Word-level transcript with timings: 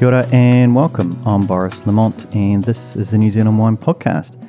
Kia 0.00 0.08
ora 0.08 0.26
and 0.32 0.74
welcome. 0.74 1.22
I'm 1.26 1.46
Boris 1.46 1.86
Lamont, 1.86 2.24
and 2.34 2.64
this 2.64 2.96
is 2.96 3.10
the 3.10 3.18
New 3.18 3.30
Zealand 3.30 3.58
Wine 3.58 3.76
Podcast. 3.76 4.42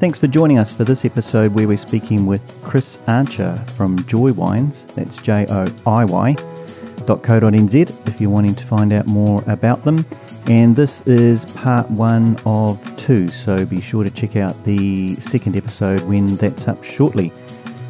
Thanks 0.00 0.18
for 0.18 0.26
joining 0.26 0.58
us 0.58 0.72
for 0.72 0.82
this 0.82 1.04
episode 1.04 1.54
where 1.54 1.68
we're 1.68 1.76
speaking 1.76 2.26
with 2.26 2.60
Chris 2.64 2.98
Archer 3.06 3.54
from 3.68 4.00
Joiy 4.00 4.34
Wines. 4.34 4.84
That's 4.96 5.18
J 5.18 5.46
O 5.48 5.68
I 5.86 6.04
Y. 6.04 6.34
.co.nz 6.34 8.08
if 8.08 8.20
you're 8.20 8.30
wanting 8.30 8.56
to 8.56 8.64
find 8.64 8.92
out 8.92 9.06
more 9.06 9.44
about 9.46 9.84
them. 9.84 10.04
And 10.48 10.74
this 10.74 11.02
is 11.02 11.44
part 11.44 11.88
one 11.88 12.36
of 12.44 12.82
two, 12.96 13.28
so 13.28 13.64
be 13.64 13.80
sure 13.80 14.02
to 14.02 14.10
check 14.10 14.34
out 14.34 14.60
the 14.64 15.14
second 15.20 15.54
episode 15.54 16.00
when 16.00 16.34
that's 16.34 16.66
up 16.66 16.82
shortly. 16.82 17.32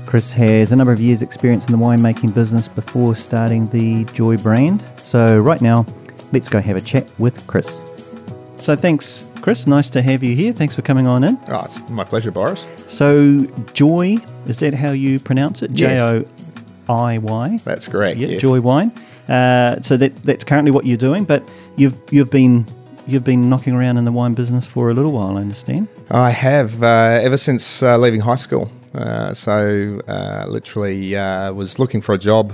Chris 0.04 0.34
has 0.34 0.70
a 0.70 0.76
number 0.76 0.92
of 0.92 1.00
years' 1.00 1.22
experience 1.22 1.64
in 1.64 1.72
the 1.72 1.78
winemaking 1.78 2.34
business 2.34 2.68
before 2.68 3.16
starting 3.16 3.68
the 3.70 4.04
Joiy 4.04 4.42
brand. 4.42 4.84
So, 4.98 5.38
right 5.38 5.62
now, 5.62 5.86
let's 6.36 6.50
go 6.50 6.60
have 6.60 6.76
a 6.76 6.80
chat 6.82 7.08
with 7.18 7.46
Chris. 7.46 7.80
So, 8.58 8.76
thanks, 8.76 9.26
Chris. 9.40 9.66
Nice 9.66 9.88
to 9.88 10.02
have 10.02 10.22
you 10.22 10.36
here. 10.36 10.52
Thanks 10.52 10.76
for 10.76 10.82
coming 10.82 11.06
on 11.06 11.24
in. 11.24 11.38
Oh, 11.48 11.64
it's 11.64 11.80
my 11.88 12.04
pleasure, 12.04 12.30
Boris. 12.30 12.66
So, 12.86 13.44
Joiy, 13.72 14.20
is 14.46 14.60
that 14.60 14.74
how 14.74 14.92
you 14.92 15.18
pronounce 15.18 15.62
it? 15.62 15.70
Yes. 15.70 15.98
J 15.98 16.00
O 16.02 16.24
I 16.92 17.16
Y? 17.16 17.58
That's 17.64 17.88
correct. 17.88 18.18
Yeah, 18.18 18.28
yes. 18.28 18.42
Joiy 18.42 18.60
Wine. 18.60 18.92
Uh, 19.28 19.80
so 19.80 19.96
that 19.96 20.14
that's 20.22 20.44
currently 20.44 20.70
what 20.70 20.84
you're 20.84 20.98
doing, 20.98 21.24
but 21.24 21.42
you've 21.76 21.96
you've 22.10 22.30
been 22.30 22.66
you've 23.06 23.24
been 23.24 23.48
knocking 23.48 23.74
around 23.74 23.96
in 23.96 24.04
the 24.04 24.12
wine 24.12 24.34
business 24.34 24.66
for 24.66 24.90
a 24.90 24.94
little 24.94 25.12
while, 25.12 25.38
I 25.38 25.40
understand. 25.40 25.88
I 26.10 26.30
have 26.30 26.82
uh, 26.82 27.20
ever 27.22 27.38
since 27.38 27.82
uh, 27.82 27.96
leaving 27.96 28.20
high 28.20 28.36
school. 28.36 28.70
Uh, 28.94 29.32
so, 29.32 30.02
uh, 30.06 30.44
literally, 30.48 31.16
uh, 31.16 31.52
was 31.54 31.78
looking 31.78 32.02
for 32.02 32.14
a 32.14 32.18
job 32.18 32.52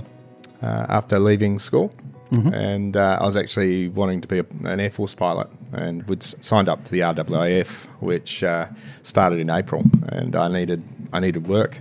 uh, 0.63 0.87
after 0.89 1.19
leaving 1.19 1.59
school, 1.59 1.93
and 2.33 2.97
uh, 2.97 3.19
I 3.21 3.25
was 3.25 3.37
actually 3.37 3.89
wanting 3.89 4.21
to 4.23 4.29
be 4.29 4.39
a, 4.39 4.47
an 4.65 4.81
Air 4.81 4.91
Force 4.91 5.15
pilot, 5.15 5.49
and 5.73 6.03
would 6.09 6.23
s- 6.23 6.35
signed 6.41 6.69
up 6.69 6.85
to 6.85 6.91
the 6.93 7.01
RAAF, 7.01 7.87
which 8.01 8.43
uh, 8.43 8.69
started 9.03 9.39
in 9.41 9.51
April, 9.51 9.83
and 10.11 10.35
I 10.37 10.49
needed 10.49 10.83
I 11.13 11.21
needed 11.21 11.47
work. 11.47 11.81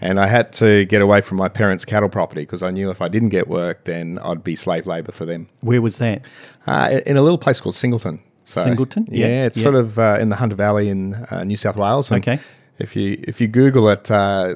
And 0.00 0.18
I 0.18 0.26
had 0.26 0.52
to 0.54 0.84
get 0.86 1.00
away 1.00 1.20
from 1.20 1.36
my 1.38 1.48
parents' 1.48 1.84
cattle 1.84 2.08
property 2.08 2.42
because 2.42 2.60
I 2.64 2.72
knew 2.72 2.90
if 2.90 3.00
I 3.00 3.06
didn't 3.06 3.28
get 3.28 3.46
work, 3.46 3.84
then 3.84 4.18
I'd 4.24 4.42
be 4.42 4.56
slave 4.56 4.84
labour 4.84 5.12
for 5.12 5.24
them. 5.24 5.48
Where 5.60 5.80
was 5.80 5.98
that? 5.98 6.26
Uh, 6.66 6.98
in 7.06 7.16
a 7.16 7.22
little 7.22 7.38
place 7.38 7.60
called 7.60 7.76
Singleton. 7.76 8.18
So, 8.44 8.62
Singleton? 8.64 9.06
Yeah, 9.08 9.26
Yeah, 9.28 9.46
it's 9.46 9.58
yeah. 9.58 9.62
sort 9.62 9.76
of 9.76 10.00
uh, 10.00 10.18
in 10.20 10.28
the 10.28 10.34
Hunter 10.36 10.56
Valley 10.56 10.88
in 10.88 11.14
uh, 11.30 11.44
New 11.44 11.54
South 11.56 11.76
Wales. 11.76 12.10
And 12.10 12.20
Okay. 12.26 12.42
If 12.78 12.96
you 12.96 13.22
if 13.28 13.40
you 13.40 13.48
Google 13.48 13.88
it, 13.90 14.10
uh, 14.10 14.54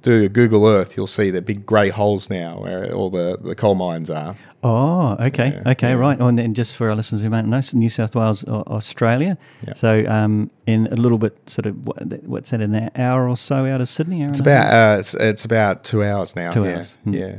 do 0.00 0.24
a 0.24 0.28
Google 0.28 0.66
Earth, 0.66 0.96
you'll 0.96 1.06
see 1.06 1.30
the 1.30 1.42
big 1.42 1.64
grey 1.66 1.90
holes 1.90 2.30
now 2.30 2.58
where 2.60 2.92
all 2.92 3.10
the, 3.10 3.38
the 3.40 3.54
coal 3.54 3.74
mines 3.74 4.10
are. 4.10 4.34
Oh, 4.64 5.16
okay, 5.20 5.52
Yeah, 5.64 5.72
okay, 5.72 5.88
yeah. 5.90 5.94
right. 5.94 6.18
Oh, 6.20 6.28
and 6.28 6.38
then 6.38 6.54
just 6.54 6.76
for 6.76 6.88
our 6.88 6.96
listeners 6.96 7.22
who 7.22 7.30
might 7.30 7.44
know, 7.44 7.60
New 7.74 7.88
South 7.88 8.16
Wales, 8.16 8.42
Australia. 8.44 9.36
Yeah. 9.66 9.74
So, 9.74 10.04
um, 10.08 10.50
in 10.66 10.86
a 10.86 10.96
little 10.96 11.18
bit, 11.18 11.36
sort 11.50 11.66
of, 11.66 11.86
what, 11.86 11.98
what's 12.24 12.50
that, 12.50 12.60
an 12.60 12.90
hour 12.96 13.28
or 13.28 13.36
so 13.36 13.66
out 13.66 13.80
of 13.80 13.88
Sydney? 13.88 14.22
It's 14.22 14.40
about 14.40 14.72
uh, 14.72 14.98
it's, 14.98 15.14
it's 15.14 15.44
about 15.44 15.84
two 15.84 16.02
hours 16.02 16.34
now. 16.34 16.50
Two 16.52 16.66
hours. 16.66 16.96
Hmm. 17.04 17.12
Yeah. 17.14 17.38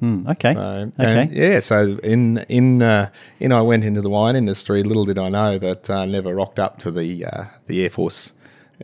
Hmm, 0.00 0.28
okay, 0.28 0.52
So, 0.52 0.90
okay. 1.00 1.28
yeah, 1.32 1.60
so 1.60 1.98
in 2.04 2.44
in 2.50 2.82
uh, 2.82 3.08
in 3.40 3.50
I 3.50 3.62
went 3.62 3.82
into 3.82 4.02
the 4.02 4.10
wine 4.10 4.36
industry. 4.36 4.82
Little 4.82 5.06
did 5.06 5.18
I 5.18 5.30
know 5.30 5.56
that 5.56 5.88
I 5.88 6.04
never 6.04 6.34
rocked 6.34 6.58
up 6.58 6.78
to 6.80 6.90
the 6.90 7.24
uh, 7.24 7.44
the 7.66 7.82
Air 7.82 7.88
Force 7.88 8.34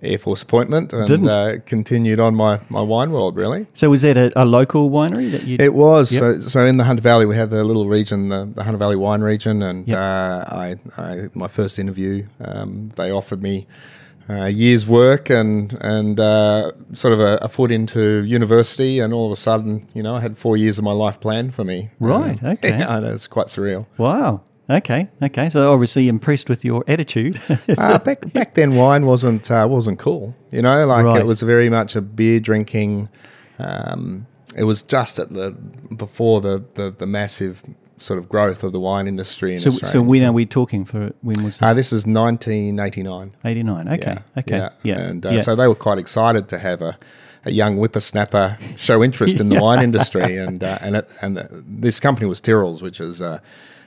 Air 0.00 0.18
Force 0.18 0.42
appointment 0.42 0.92
and 0.92 1.06
Didn't? 1.06 1.28
uh, 1.28 1.56
continued 1.66 2.18
on 2.18 2.34
my, 2.34 2.60
my 2.70 2.80
wine 2.80 3.10
world 3.12 3.36
really. 3.36 3.66
So, 3.74 3.90
was 3.90 4.02
that 4.02 4.16
a, 4.16 4.32
a 4.40 4.44
local 4.44 4.90
winery 4.90 5.30
that 5.30 5.44
you? 5.44 5.56
It 5.60 5.74
was 5.74 6.12
Yep. 6.12 6.20
so. 6.20 6.40
So 6.40 6.66
in 6.66 6.76
the 6.78 6.84
Hunter 6.84 7.02
Valley, 7.02 7.26
we 7.26 7.36
have 7.36 7.50
the 7.50 7.62
little 7.64 7.86
region, 7.88 8.28
the, 8.28 8.46
the 8.54 8.64
Hunter 8.64 8.78
Valley 8.78 8.96
wine 8.96 9.20
region, 9.20 9.62
and 9.62 9.86
Yep. 9.86 9.96
uh, 9.98 10.44
I, 10.48 10.76
I, 10.96 11.28
my 11.34 11.48
first 11.48 11.78
interview, 11.78 12.24
um, 12.40 12.90
they 12.96 13.10
offered 13.10 13.42
me 13.42 13.66
uh, 14.30 14.44
year's 14.46 14.86
work 14.86 15.28
and 15.30 15.76
and 15.82 16.18
uh, 16.20 16.70
sort 16.92 17.12
of 17.12 17.20
a, 17.20 17.38
a 17.42 17.48
foot 17.48 17.70
into 17.70 18.24
university, 18.24 18.98
and 19.00 19.12
all 19.12 19.26
of 19.26 19.32
a 19.32 19.36
sudden, 19.36 19.86
you 19.94 20.02
know, 20.02 20.14
I 20.16 20.20
had 20.20 20.36
four 20.36 20.56
years 20.56 20.78
of 20.78 20.84
my 20.84 20.92
life 20.92 21.20
planned 21.20 21.54
for 21.54 21.64
me. 21.64 21.90
Right, 22.00 22.42
Uh, 22.42 22.48
okay. 22.52 22.78
Yeah, 22.78 22.88
I 22.96 23.00
know 23.00 23.12
it's 23.12 23.26
quite 23.26 23.48
surreal. 23.48 23.86
wow. 23.98 24.42
Okay. 24.72 25.08
Okay. 25.22 25.48
So, 25.48 25.72
obviously, 25.72 26.08
impressed 26.08 26.48
with 26.48 26.64
your 26.64 26.84
attitude. 26.88 27.38
uh, 27.78 27.98
back 27.98 28.32
back 28.32 28.54
then, 28.54 28.74
wine 28.74 29.06
wasn't 29.06 29.50
uh, 29.50 29.66
wasn't 29.68 29.98
cool. 29.98 30.34
You 30.50 30.62
know, 30.62 30.86
like 30.86 31.04
Right. 31.04 31.20
it 31.20 31.26
was 31.26 31.42
very 31.42 31.68
much 31.68 31.96
a 31.96 32.00
beer 32.00 32.40
drinking. 32.40 33.08
Um, 33.58 34.26
it 34.56 34.64
was 34.64 34.82
just 34.82 35.18
at 35.18 35.32
the 35.32 35.52
before 35.96 36.40
the, 36.40 36.64
the, 36.74 36.90
the 36.90 37.06
massive 37.06 37.62
sort 37.96 38.18
of 38.18 38.28
growth 38.28 38.62
of 38.64 38.72
the 38.72 38.80
wine 38.80 39.06
industry 39.06 39.52
in 39.52 39.58
so, 39.58 39.68
Australia. 39.68 39.92
so 39.92 40.02
when 40.02 40.24
are 40.24 40.32
we 40.32 40.44
talking 40.46 40.84
for? 40.84 41.12
When 41.22 41.42
was 41.44 41.58
this? 41.58 41.62
Uh, 41.62 41.74
this 41.74 41.92
is 41.92 42.06
1989. 42.06 43.32
89. 43.44 43.88
Okay. 43.88 44.18
Okay. 44.38 44.68
Yeah. 44.82 44.98
And 44.98 45.24
uh, 45.24 45.30
yeah. 45.30 45.40
so 45.40 45.54
they 45.54 45.68
were 45.68 45.74
quite 45.74 45.98
excited 45.98 46.48
to 46.48 46.58
have 46.58 46.82
a, 46.82 46.98
a 47.44 47.52
young 47.52 47.76
whippersnapper 47.76 48.58
show 48.76 49.02
interest 49.02 49.40
in 49.40 49.48
the 49.48 49.60
wine 49.62 49.82
industry. 49.82 50.36
And 50.36 50.62
uh, 50.62 50.78
and 50.80 50.96
it, 50.96 51.08
and 51.22 51.38
uh, 51.38 51.44
this 51.50 52.00
company 52.00 52.26
was 52.26 52.40
Tyrrell's, 52.40 52.82
which 52.82 53.00
is 53.00 53.22
uh, 53.22 53.38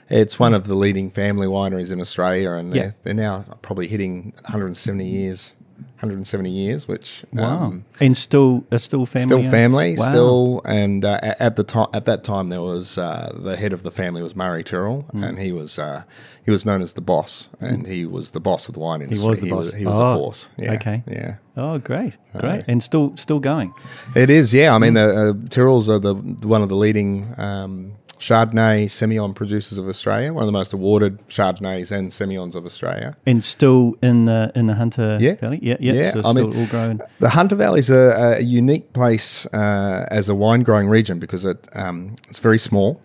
it's 0.08 0.38
one 0.38 0.54
of 0.54 0.66
the 0.66 0.74
leading 0.74 1.10
family 1.10 1.46
wineries 1.46 1.92
in 1.92 2.00
Australia, 2.00 2.52
and 2.52 2.74
Yeah. 2.74 2.82
they're, 2.82 2.94
they're 3.02 3.14
now 3.14 3.44
probably 3.62 3.88
hitting 3.88 4.32
170 4.44 5.04
years. 5.06 5.54
170 6.00 6.50
years, 6.50 6.86
which 6.86 7.24
wow. 7.32 7.64
um, 7.64 7.84
and 8.00 8.14
still, 8.16 8.64
a 8.70 8.78
still 8.78 9.06
family. 9.06 9.24
still 9.26 9.50
family, 9.50 9.96
Wow. 9.98 10.04
still, 10.04 10.62
and 10.66 11.04
uh, 11.06 11.18
at 11.22 11.56
the 11.56 11.64
time, 11.64 11.86
at 11.94 12.04
that 12.04 12.22
time, 12.22 12.50
there 12.50 12.60
was 12.60 12.98
uh, 12.98 13.32
the 13.34 13.56
head 13.56 13.72
of 13.72 13.82
the 13.82 13.90
family 13.90 14.22
was 14.22 14.36
Murray 14.36 14.62
Tyrrell, 14.62 15.06
Mm. 15.14 15.26
and 15.26 15.38
he 15.38 15.52
was 15.52 15.78
uh, 15.78 16.02
he 16.44 16.50
was 16.50 16.66
known 16.66 16.82
as 16.82 16.92
the 16.92 17.00
boss, 17.00 17.48
and 17.60 17.86
he 17.86 18.04
was 18.04 18.32
the 18.32 18.40
boss 18.40 18.68
of 18.68 18.74
the 18.74 18.80
wine 18.80 19.00
industry. 19.00 19.22
He 19.24 19.28
was 19.28 19.40
the 19.40 19.50
boss. 19.50 19.72
He 19.72 19.86
was, 19.86 19.98
Oh, 19.98 20.12
a 20.12 20.14
force. 20.16 20.48
Yeah, 20.58 20.72
okay. 20.74 21.02
Yeah. 21.08 21.36
Oh, 21.56 21.78
great, 21.78 22.14
great, 22.38 22.64
and 22.68 22.82
still, 22.82 23.16
still 23.16 23.40
going. 23.40 23.72
It 24.14 24.28
is, 24.28 24.52
yeah. 24.52 24.74
I 24.74 24.78
mean, 24.78 24.92
Mm. 24.92 24.94
the 24.94 25.30
uh, 25.30 25.48
Tyrrells 25.48 25.88
are 25.88 25.98
the 25.98 26.14
one 26.46 26.60
of 26.62 26.68
the 26.68 26.76
leading 26.76 27.34
um, 27.38 27.92
Chardonnay 28.18 28.86
Semillon 28.86 29.34
producers 29.34 29.78
of 29.78 29.88
Australia. 29.88 30.32
One 30.32 30.42
of 30.42 30.46
the 30.46 30.52
most 30.52 30.72
awarded 30.72 31.18
Chardonnays 31.28 31.92
and 31.92 32.10
Semillons 32.10 32.54
of 32.56 32.64
Australia. 32.64 33.14
And 33.26 33.42
still 33.44 33.94
in 34.02 34.24
the 34.24 34.50
in 34.54 34.66
the 34.66 34.74
Hunter 34.74 35.18
Yeah. 35.20 35.34
Valley. 35.34 35.58
Yeah, 35.62 35.76
yeah. 35.80 35.92
Yeah, 35.92 36.10
So 36.12 36.18
I 36.20 36.30
still 36.30 36.48
mean- 36.48 36.58
all 36.60 36.66
growing. 36.66 37.00
The 37.20 37.28
Hunter 37.30 37.56
Valley 37.56 37.80
is 37.80 37.90
a, 37.90 38.36
a 38.38 38.40
unique 38.40 38.92
place 38.92 39.46
uh, 39.46 40.06
as 40.10 40.28
a 40.28 40.34
wine 40.34 40.62
growing 40.62 40.88
region 40.88 41.18
because 41.18 41.44
it 41.44 41.68
um, 41.74 42.14
it's 42.28 42.38
very 42.38 42.58
small, 42.58 43.00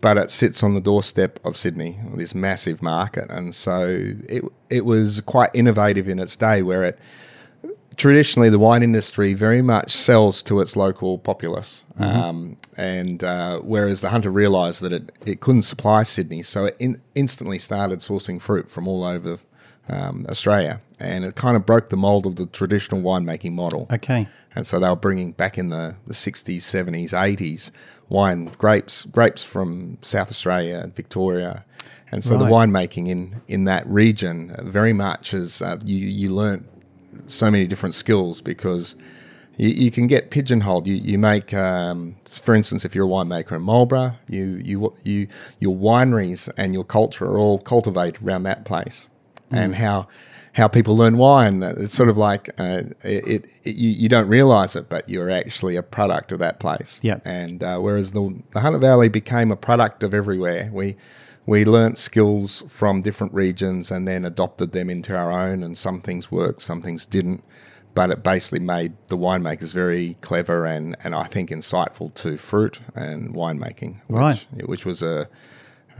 but 0.00 0.16
it 0.16 0.30
sits 0.30 0.62
on 0.62 0.74
the 0.74 0.80
doorstep 0.80 1.40
of 1.44 1.56
Sydney, 1.56 1.96
this 2.14 2.34
massive 2.34 2.82
market, 2.82 3.30
and 3.30 3.54
so 3.54 3.86
it 4.28 4.44
it 4.70 4.84
was 4.84 5.20
quite 5.22 5.50
innovative 5.54 6.08
in 6.08 6.18
its 6.18 6.36
day, 6.36 6.62
where 6.62 6.84
it 6.84 6.98
traditionally 7.96 8.50
the 8.50 8.58
wine 8.58 8.82
industry 8.82 9.34
very 9.34 9.62
much 9.62 9.90
sells 9.92 10.42
to 10.42 10.60
its 10.60 10.74
local 10.76 11.16
populace, 11.18 11.84
um, 11.98 12.56
and 12.76 13.22
uh, 13.22 13.60
whereas 13.60 14.00
the 14.00 14.10
Hunter 14.10 14.30
realised 14.30 14.82
that 14.82 14.92
it, 14.92 15.12
it 15.26 15.40
couldn't 15.40 15.62
supply 15.62 16.02
Sydney, 16.02 16.42
so 16.42 16.66
it 16.66 16.76
in, 16.78 17.00
instantly 17.14 17.58
started 17.58 18.00
sourcing 18.00 18.40
fruit 18.40 18.68
from 18.68 18.88
all 18.88 19.04
over 19.04 19.38
um, 19.88 20.26
Australia, 20.28 20.80
and 20.98 21.24
it 21.24 21.34
kind 21.34 21.56
of 21.56 21.66
broke 21.66 21.90
the 21.90 21.96
mold 21.96 22.26
of 22.26 22.36
the 22.36 22.46
traditional 22.46 23.02
winemaking 23.02 23.52
model. 23.52 23.86
Okay. 23.92 24.26
And 24.54 24.66
so 24.66 24.78
they 24.78 24.88
were 24.88 24.96
bringing 24.96 25.32
back 25.32 25.58
in 25.58 25.70
the, 25.70 25.96
the 26.06 26.14
60s, 26.14 26.58
70s, 26.58 27.10
80s 27.10 27.72
wine 28.08 28.46
grapes, 28.58 29.04
grapes 29.04 29.42
from 29.42 29.98
South 30.00 30.30
Australia 30.30 30.78
and 30.78 30.94
Victoria. 30.94 31.64
And 32.12 32.22
so 32.22 32.38
the 32.38 32.44
winemaking 32.44 33.08
in, 33.08 33.42
in 33.48 33.64
that 33.64 33.84
region 33.88 34.54
very 34.62 34.92
much 34.92 35.34
is 35.34 35.60
uh, 35.60 35.80
you, 35.84 35.96
you 35.96 36.32
learn 36.32 36.68
so 37.26 37.50
many 37.50 37.66
different 37.66 37.94
skills 37.94 38.40
because 38.40 38.94
you, 39.56 39.68
you 39.68 39.90
can 39.90 40.06
get 40.06 40.30
pigeonholed. 40.30 40.86
You, 40.86 40.94
you 40.94 41.18
make, 41.18 41.52
um, 41.54 42.16
for 42.24 42.54
instance, 42.54 42.84
if 42.84 42.94
you're 42.94 43.06
a 43.06 43.08
winemaker 43.08 43.52
in 43.52 43.62
Marlborough, 43.62 44.16
you, 44.28 44.60
you, 44.64 44.94
you, 45.02 45.28
your 45.58 45.76
wineries 45.76 46.50
and 46.56 46.74
your 46.74 46.84
culture 46.84 47.26
are 47.26 47.38
all 47.38 47.58
cultivated 47.58 48.22
around 48.22 48.44
that 48.44 48.64
place. 48.64 49.08
And 49.50 49.76
how 49.76 50.08
how 50.54 50.68
people 50.68 50.96
learn 50.96 51.16
wine, 51.16 51.62
it's 51.62 51.92
sort 51.92 52.08
of 52.08 52.16
like 52.16 52.48
uh, 52.58 52.84
it, 53.02 53.44
it, 53.64 53.76
you, 53.76 53.90
you 53.90 54.08
don't 54.08 54.28
realize 54.28 54.76
it, 54.76 54.88
but 54.88 55.08
you're 55.08 55.30
actually 55.30 55.74
a 55.76 55.82
product 55.82 56.30
of 56.32 56.38
that 56.38 56.60
place. 56.60 57.00
Yeah. 57.02 57.16
And 57.24 57.62
uh, 57.62 57.78
whereas 57.78 58.12
the, 58.12 58.40
the 58.50 58.60
Hunter 58.60 58.78
Valley 58.78 59.08
became 59.08 59.50
a 59.50 59.56
product 59.56 60.02
of 60.02 60.14
everywhere, 60.14 60.70
we 60.72 60.96
we 61.46 61.64
learnt 61.64 61.98
skills 61.98 62.62
from 62.68 63.00
different 63.00 63.34
regions 63.34 63.90
and 63.90 64.08
then 64.08 64.24
adopted 64.24 64.72
them 64.72 64.88
into 64.88 65.14
our 65.16 65.30
own. 65.30 65.62
And 65.62 65.76
some 65.76 66.00
things 66.00 66.30
worked, 66.30 66.62
some 66.62 66.80
things 66.80 67.04
didn't. 67.04 67.44
But 67.94 68.10
it 68.10 68.22
basically 68.24 68.58
made 68.58 68.92
the 69.06 69.16
winemakers 69.16 69.72
very 69.72 70.16
clever 70.20 70.66
and, 70.66 70.96
and 71.04 71.14
I 71.14 71.24
think 71.24 71.50
insightful 71.50 72.12
to 72.14 72.36
fruit 72.36 72.80
and 72.94 73.32
winemaking, 73.34 74.00
which, 74.08 74.20
Right. 74.20 74.46
which 74.66 74.84
was 74.84 75.00
a 75.02 75.28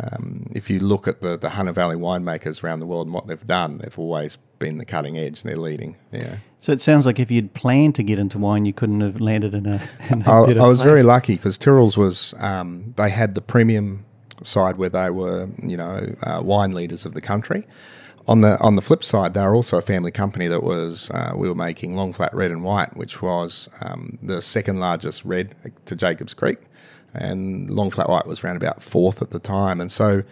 um, 0.01 0.51
if 0.53 0.71
you 0.71 0.81
look 0.81 1.07
at 1.07 1.21
the, 1.21 1.39
the 1.39 1.51
Hunter 1.51 1.73
Valley 1.73 1.97
winemakers 1.97 2.65
around 2.65 2.81
the 2.81 2.87
world 2.87 3.07
and 3.07 3.15
what 3.15 3.27
they've 3.29 3.47
done, 3.47 3.79
they've 3.79 3.97
always 3.99 4.37
been 4.59 4.79
the 4.79 4.85
cutting 4.85 5.17
edge. 5.17 5.43
They're 5.45 5.57
leading. 5.57 5.97
Yeah. 6.11 6.39
So 6.59 6.73
it 6.73 6.81
sounds 6.81 7.07
like 7.07 7.21
if 7.21 7.31
you'd 7.31 7.53
planned 7.55 7.95
to 7.97 8.03
get 8.03 8.19
into 8.19 8.39
wine, 8.39 8.65
you 8.65 8.73
couldn't 8.73 9.03
have 9.03 9.21
landed 9.21 9.55
in 9.55 9.67
a. 9.67 9.81
In 10.11 10.23
a 10.23 10.31
I, 10.33 10.47
better 10.47 10.61
I 10.63 10.67
was 10.67 10.83
very 10.83 11.03
lucky 11.03 11.37
because 11.37 11.59
Tyrrell's 11.59 11.97
was 11.97 12.35
um, 12.39 12.95
they 12.97 13.11
had 13.11 13.35
the 13.35 13.41
premium 13.41 14.05
side 14.43 14.77
where 14.77 14.89
they 14.89 15.11
were, 15.11 15.49
you 15.63 15.77
know, 15.77 16.15
uh, 16.23 16.41
wine 16.43 16.73
leaders 16.73 17.07
of 17.07 17.15
the 17.15 17.21
country. 17.21 17.67
On 18.27 18.41
the 18.41 18.59
on 18.61 18.75
the 18.75 18.83
flip 18.83 19.05
side, 19.05 19.35
they 19.35 19.43
were 19.43 19.55
also 19.55 19.77
a 19.77 19.83
family 19.83 20.11
company 20.11 20.49
that 20.49 20.63
was 20.63 21.11
uh, 21.11 21.35
we 21.37 21.47
were 21.47 21.55
making 21.55 21.95
long 21.95 22.13
flat 22.13 22.35
red 22.35 22.51
and 22.51 22.65
white, 22.65 22.97
which 22.97 23.21
was 23.21 23.69
um, 23.83 24.19
the 24.23 24.41
second 24.41 24.81
largest 24.81 25.27
red 25.27 25.55
to 25.85 25.95
Jacobs 25.95 26.33
Creek, 26.33 26.59
and 27.13 27.69
long 27.69 27.91
flat 27.91 28.09
white 28.09 28.27
was 28.27 28.43
around 28.43 28.57
about 28.57 28.83
fourth 28.83 29.21
at 29.21 29.31
the 29.31 29.39
time, 29.39 29.79
and 29.79 29.93
so 29.93 30.23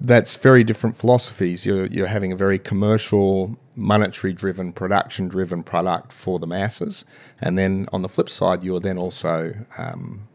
that's 0.00 0.36
very 0.36 0.62
different 0.62 0.94
philosophies. 0.94 1.64
You're 1.64 1.86
you're 1.86 2.06
having 2.06 2.32
a 2.32 2.36
very 2.36 2.58
commercial, 2.58 3.58
monetary 3.74 4.34
driven, 4.34 4.72
production 4.72 5.28
driven 5.28 5.62
product 5.62 6.12
for 6.12 6.38
the 6.38 6.46
masses, 6.46 7.06
and 7.40 7.56
then 7.56 7.88
on 7.94 8.02
the 8.02 8.08
flip 8.08 8.28
side, 8.28 8.62
you're 8.62 8.80
then 8.80 8.98
also 8.98 9.54
um, 9.78 10.28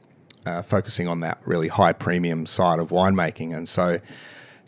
uh, 0.45 0.61
focusing 0.61 1.07
on 1.07 1.19
that 1.21 1.39
really 1.45 1.67
high 1.67 1.93
premium 1.93 2.45
side 2.45 2.79
of 2.79 2.89
winemaking, 2.89 3.55
and 3.55 3.67
so 3.67 3.99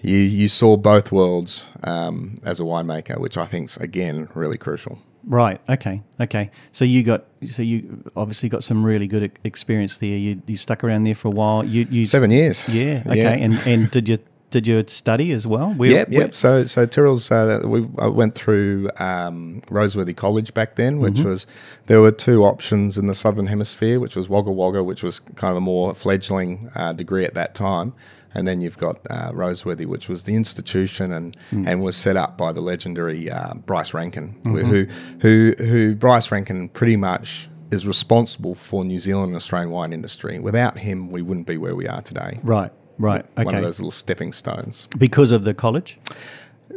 you 0.02 0.18
you 0.18 0.48
saw 0.48 0.78
both 0.78 1.12
worlds 1.12 1.70
um, 1.84 2.40
as 2.44 2.60
a 2.60 2.64
winemaker, 2.64 3.18
which 3.18 3.38
I 3.38 3.46
think 3.46 3.70
is, 3.70 3.78
again 3.78 4.30
really 4.34 4.58
crucial. 4.58 5.00
Right. 5.26 5.62
Okay. 5.70 6.04
Okay. 6.20 6.52
So 6.72 6.84
you 6.84 7.02
got 7.04 7.26
so 7.46 7.62
you 7.64 8.04
obviously 8.16 8.50
got 8.50 8.64
some 8.64 8.86
really 8.86 9.08
good 9.08 9.32
experience 9.44 9.98
there. 10.00 10.18
You, 10.18 10.42
you 10.48 10.58
stuck 10.58 10.84
around 10.84 11.06
there 11.06 11.16
for 11.16 11.30
a 11.30 11.32
while. 11.32 11.64
You, 11.64 11.88
you 11.90 12.06
seven 12.06 12.30
years. 12.30 12.68
Yeah. 12.68 13.04
Okay. 13.06 13.18
Yeah. 13.22 13.30
And 13.30 13.54
and 13.66 13.90
did 13.90 14.10
you 14.10 14.18
did 14.54 14.68
you 14.68 14.84
study 14.88 15.32
as 15.32 15.46
well? 15.48 15.74
Where, 15.74 15.90
yep, 15.90 16.08
yep. 16.12 16.34
So, 16.36 16.64
so 16.64 16.86
Tyrrell's, 16.86 17.32
uh, 17.32 17.62
we 17.66 17.88
I 17.98 18.08
went 18.08 18.36
through 18.36 18.90
um, 18.98 19.62
Roseworthy 19.68 20.16
College 20.16 20.54
back 20.54 20.76
then, 20.76 21.00
which 21.00 21.16
mm-hmm. 21.16 21.30
was 21.30 21.48
there 21.88 22.00
were 22.00 22.12
two 22.12 22.44
options 22.44 22.98
in 22.98 23.08
the 23.08 23.16
Southern 23.16 23.48
Hemisphere, 23.48 24.00
which 24.00 24.16
was 24.16 24.30
Wagga 24.30 24.52
Wagga, 24.52 24.84
which 24.84 25.02
was 25.02 25.20
kind 25.20 25.52
of 25.52 25.58
a 25.58 25.62
more 25.62 25.94
fledgling 25.94 26.70
uh, 26.76 26.94
degree 26.94 27.26
at 27.26 27.34
that 27.34 27.56
time, 27.56 27.94
and 28.36 28.48
then 28.48 28.62
you've 28.62 28.78
got 28.78 29.00
uh, 29.10 29.32
Roseworthy, 29.32 29.88
which 29.88 30.08
was 30.08 30.24
the 30.26 30.36
institution 30.36 31.12
and 31.12 31.36
mm. 31.52 31.68
and 31.68 31.82
was 31.82 31.98
set 31.98 32.16
up 32.16 32.38
by 32.38 32.52
the 32.52 32.62
legendary 32.62 33.32
uh, 33.32 33.56
Bryce 33.56 33.94
Rankine, 33.94 34.36
mm-hmm. 34.44 34.70
who 34.70 34.86
who 35.20 35.56
who 35.58 35.96
Bryce 35.96 36.32
Rankine 36.32 36.70
pretty 36.70 36.96
much 36.96 37.50
is 37.72 37.88
responsible 37.88 38.54
for 38.54 38.86
New 38.86 39.00
Zealand 39.00 39.30
and 39.30 39.36
Australian 39.36 39.72
wine 39.72 39.94
industry. 39.94 40.38
Without 40.38 40.78
him, 40.78 41.10
we 41.10 41.24
wouldn't 41.24 41.48
be 41.48 41.58
where 41.58 41.76
we 41.76 41.88
are 41.88 42.04
today. 42.04 42.40
Right. 42.44 42.72
Right. 43.04 43.26
Okay. 43.38 43.44
One 43.44 43.56
of 43.56 43.62
those 43.62 43.80
little 43.80 43.92
stepping 43.92 44.32
stones. 44.32 44.88
Because 44.98 45.32
of 45.32 45.44
the 45.44 45.54
college? 45.54 46.00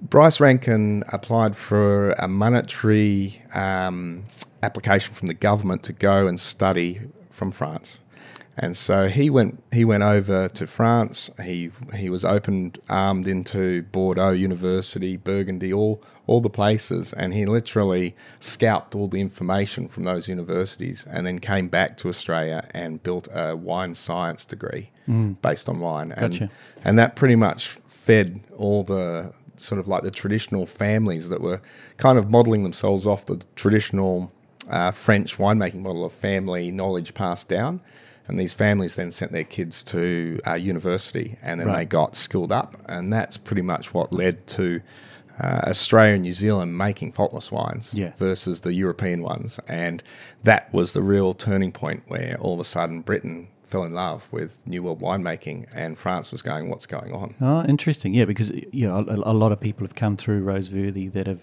Bryce 0.03 0.41
Rankine 0.41 1.05
applied 1.13 1.57
for 1.57 2.11
a 2.19 2.27
monetary 2.27 3.41
um, 3.55 4.25
application 4.63 5.15
from 5.15 5.29
the 5.29 5.35
government 5.35 5.85
to 5.85 5.93
go 5.93 6.27
and 6.27 6.39
study 6.39 7.01
from 7.31 7.53
France. 7.53 8.01
And 8.59 8.75
so 8.75 9.09
he 9.09 9.29
went. 9.29 9.63
He 9.71 9.85
went 9.85 10.03
over 10.03 10.49
to 10.49 10.67
France. 10.67 11.31
He 11.43 11.71
he 11.95 12.09
was 12.09 12.25
opened 12.25 12.79
armed 12.89 13.29
into 13.29 13.83
Bordeaux 13.83 14.31
University, 14.31 15.19
Burgundy, 15.19 15.73
all 15.73 16.03
all 16.27 16.41
the 16.41 16.51
places, 16.51 17.13
and 17.13 17.35
he 17.35 17.45
literally 17.45 18.17
scalped 18.41 18.95
all 18.95 19.09
the 19.09 19.21
information 19.21 19.89
from 19.89 20.05
those 20.05 20.27
universities, 20.27 21.07
and 21.11 21.27
then 21.27 21.39
came 21.39 21.69
back 21.69 21.99
to 21.99 22.09
Australia 22.09 22.67
and 22.73 23.03
built 23.03 23.29
a 23.33 23.55
wine 23.55 23.95
science 23.95 24.47
degree 24.47 24.91
mm. 25.07 25.41
based 25.43 25.69
on 25.69 25.79
wine. 25.79 26.15
Gotcha. 26.19 26.45
And, 26.45 26.53
and 26.83 26.99
that 26.99 27.15
pretty 27.15 27.37
much 27.37 27.69
fed 27.87 28.41
all 28.57 28.83
the 28.83 29.35
sort 29.57 29.79
of 29.79 29.87
like 29.87 30.03
the 30.03 30.11
traditional 30.11 30.65
families 30.65 31.29
that 31.29 31.43
were 31.43 31.61
kind 31.99 32.19
of 32.19 32.31
modelling 32.31 32.63
themselves 32.63 33.07
off 33.07 33.27
the 33.27 33.43
traditional 33.55 34.33
uh, 34.71 34.91
French 34.91 35.37
winemaking 35.37 35.81
model 35.81 36.05
of 36.05 36.13
family 36.13 36.71
knowledge 36.71 37.13
passed 37.15 37.49
down 37.49 37.83
and 38.29 38.39
these 38.39 38.55
families 38.55 38.97
then 38.97 39.11
sent 39.11 39.33
their 39.33 39.45
kids 39.45 39.83
to 39.85 40.41
uh, 40.47 40.55
university 40.55 41.37
and 41.43 41.61
then 41.61 41.69
right. 41.69 41.77
they 41.77 41.85
got 41.85 42.17
skilled 42.17 42.53
up 42.53 42.77
and 42.87 43.13
that's 43.13 43.37
pretty 43.37 43.63
much 43.63 43.95
what 43.95 44.13
led 44.13 44.47
to 44.47 44.81
uh, 45.41 45.61
Australia 45.67 46.15
and 46.15 46.23
New 46.23 46.33
Zealand 46.33 46.77
making 46.77 47.13
faultless 47.13 47.53
wines 47.53 47.93
yeah. 47.95 48.13
versus 48.17 48.63
the 48.63 48.73
European 48.73 49.23
ones 49.23 49.61
and 49.69 50.03
that 50.43 50.73
was 50.73 50.93
the 50.93 51.03
real 51.03 51.35
turning 51.35 51.73
point 51.73 52.03
where 52.09 52.37
all 52.41 52.55
of 52.55 52.61
a 52.61 52.65
sudden 52.65 53.01
Britain 53.03 53.49
fell 53.67 53.85
in 53.85 53.93
love 53.93 54.33
with 54.33 54.61
New 54.65 54.83
World 54.83 55.01
winemaking, 55.01 55.67
and 55.75 55.99
France 55.99 56.33
was 56.33 56.41
going, 56.41 56.71
"What's 56.71 56.87
going 56.87 57.13
on?" 57.13 57.35
Oh, 57.41 57.65
interesting. 57.65 58.15
Yeah, 58.15 58.25
because 58.25 58.51
you 58.73 58.89
know 58.89 58.99
a, 58.99 59.33
a 59.33 59.35
lot 59.35 59.53
of 59.53 59.61
people 59.61 59.85
have 59.85 59.95
come 59.95 60.17
through 60.17 60.45
Roseworthy 60.45 61.11
that 61.13 61.27
have, 61.27 61.43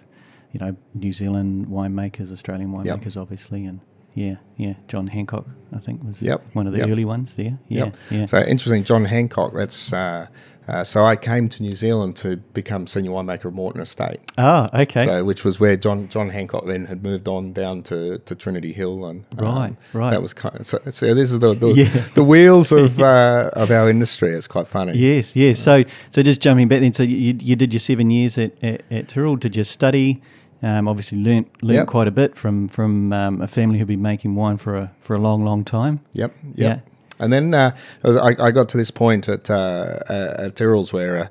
you 0.52 0.60
know, 0.60 0.76
New 0.94 1.12
Zealand 1.12 1.68
winemakers, 1.68 2.32
Australian 2.32 2.72
winemakers, 2.72 3.16
yep. 3.16 3.22
obviously, 3.22 3.66
and 3.66 3.82
yeah, 4.13 4.36
yeah. 4.57 4.75
John 4.88 5.07
Hancock, 5.07 5.48
I 5.74 5.80
think, 5.80 6.04
was 6.04 6.21
yep. 6.21 6.44
one 6.54 6.68
of 6.68 6.74
the 6.74 6.80
yep. 6.80 6.89
early 6.89 7.06
ones 7.06 7.36
there. 7.36 7.57
Yeah, 7.68 7.86
yep. 7.86 7.98
yeah. 8.12 8.25
So 8.25 8.39
interesting, 8.39 8.83
John 8.83 9.06
Hancock. 9.06 9.54
That's 9.54 9.94
uh, 9.94 10.27
uh, 10.68 10.83
so 10.83 11.04
I 11.04 11.15
came 11.15 11.50
to 11.50 11.62
New 11.62 11.74
Zealand 11.74 12.15
to 12.18 12.38
become 12.38 12.88
senior 12.88 13.12
winemaker 13.12 13.45
of 13.45 13.54
Morton 13.54 13.81
Estate. 13.81 14.19
Ah, 14.38 14.69
okay. 14.81 15.06
So 15.06 15.24
which 15.24 15.44
was 15.44 15.60
where 15.60 15.75
John 15.75 16.07
John 16.07 16.30
Hancock 16.30 16.65
then 16.65 16.86
had 16.86 17.04
moved 17.04 17.27
on 17.27 17.51
down 17.51 17.83
to, 17.83 18.19
to 18.19 18.36
Trinity 18.36 18.71
Hill 18.71 19.06
and 19.06 19.25
um, 19.38 19.45
right, 19.45 19.75
right. 19.94 20.12
That 20.12 20.21
was 20.21 20.33
kind 20.33 20.60
of, 20.60 20.65
so, 20.65 20.80
so 20.89 21.13
this 21.13 21.31
is 21.31 21.39
the 21.39 21.54
the, 21.54 21.68
yeah. 21.69 22.06
the 22.13 22.24
wheels 22.24 22.71
of 22.71 23.00
uh, 23.00 23.50
of 23.56 23.71
our 23.71 23.89
industry. 23.89 24.31
It's 24.31 24.48
quite 24.48 24.68
funny. 24.68 24.94
Yes, 24.95 25.36
yes. 25.36 25.60
So 25.60 25.83
so 26.12 26.21
just 26.21 26.42
jumping 26.42 26.68
back 26.69 26.80
then. 26.80 26.94
So 26.94 27.04
you, 27.04 27.36
you 27.39 27.56
did 27.56 27.74
your 27.74 27.81
seven 27.81 28.10
years 28.10 28.38
at 28.38 28.51
at, 28.63 28.83
at 28.89 29.10
Tyrrell. 29.10 29.36
Did 29.36 29.56
you 29.56 29.63
study? 29.63 30.21
Um, 30.63 30.88
obviously, 30.88 31.21
learnt 31.21 31.62
learnt 31.62 31.75
yep. 31.75 31.88
quite 31.88 32.07
a 32.07 32.12
bit 32.12 32.38
from 32.38 32.69
from 32.69 33.12
um, 33.12 33.42
a 33.42 33.48
family 33.48 33.80
who'd 33.80 33.88
been 33.88 34.01
making 34.01 34.36
wine 34.36 34.57
for 34.57 34.77
a 34.77 34.92
for 35.01 35.13
a 35.15 35.19
long, 35.19 35.44
long 35.44 35.65
time. 35.65 36.00
Yep. 36.13 36.33
yep. 36.44 36.56
Yeah. 36.56 36.80
And 37.19 37.31
then 37.31 37.54
uh, 37.54 37.75
I, 38.04 38.36
I, 38.39 38.51
got 38.51 38.69
to 38.69 38.77
this 38.77 38.89
point 38.89 39.30
at 39.30 39.50
uh, 39.51 40.00
at 40.07 40.56
Tyrrell's 40.56 40.94
where. 40.94 41.18
Uh, 41.18 41.27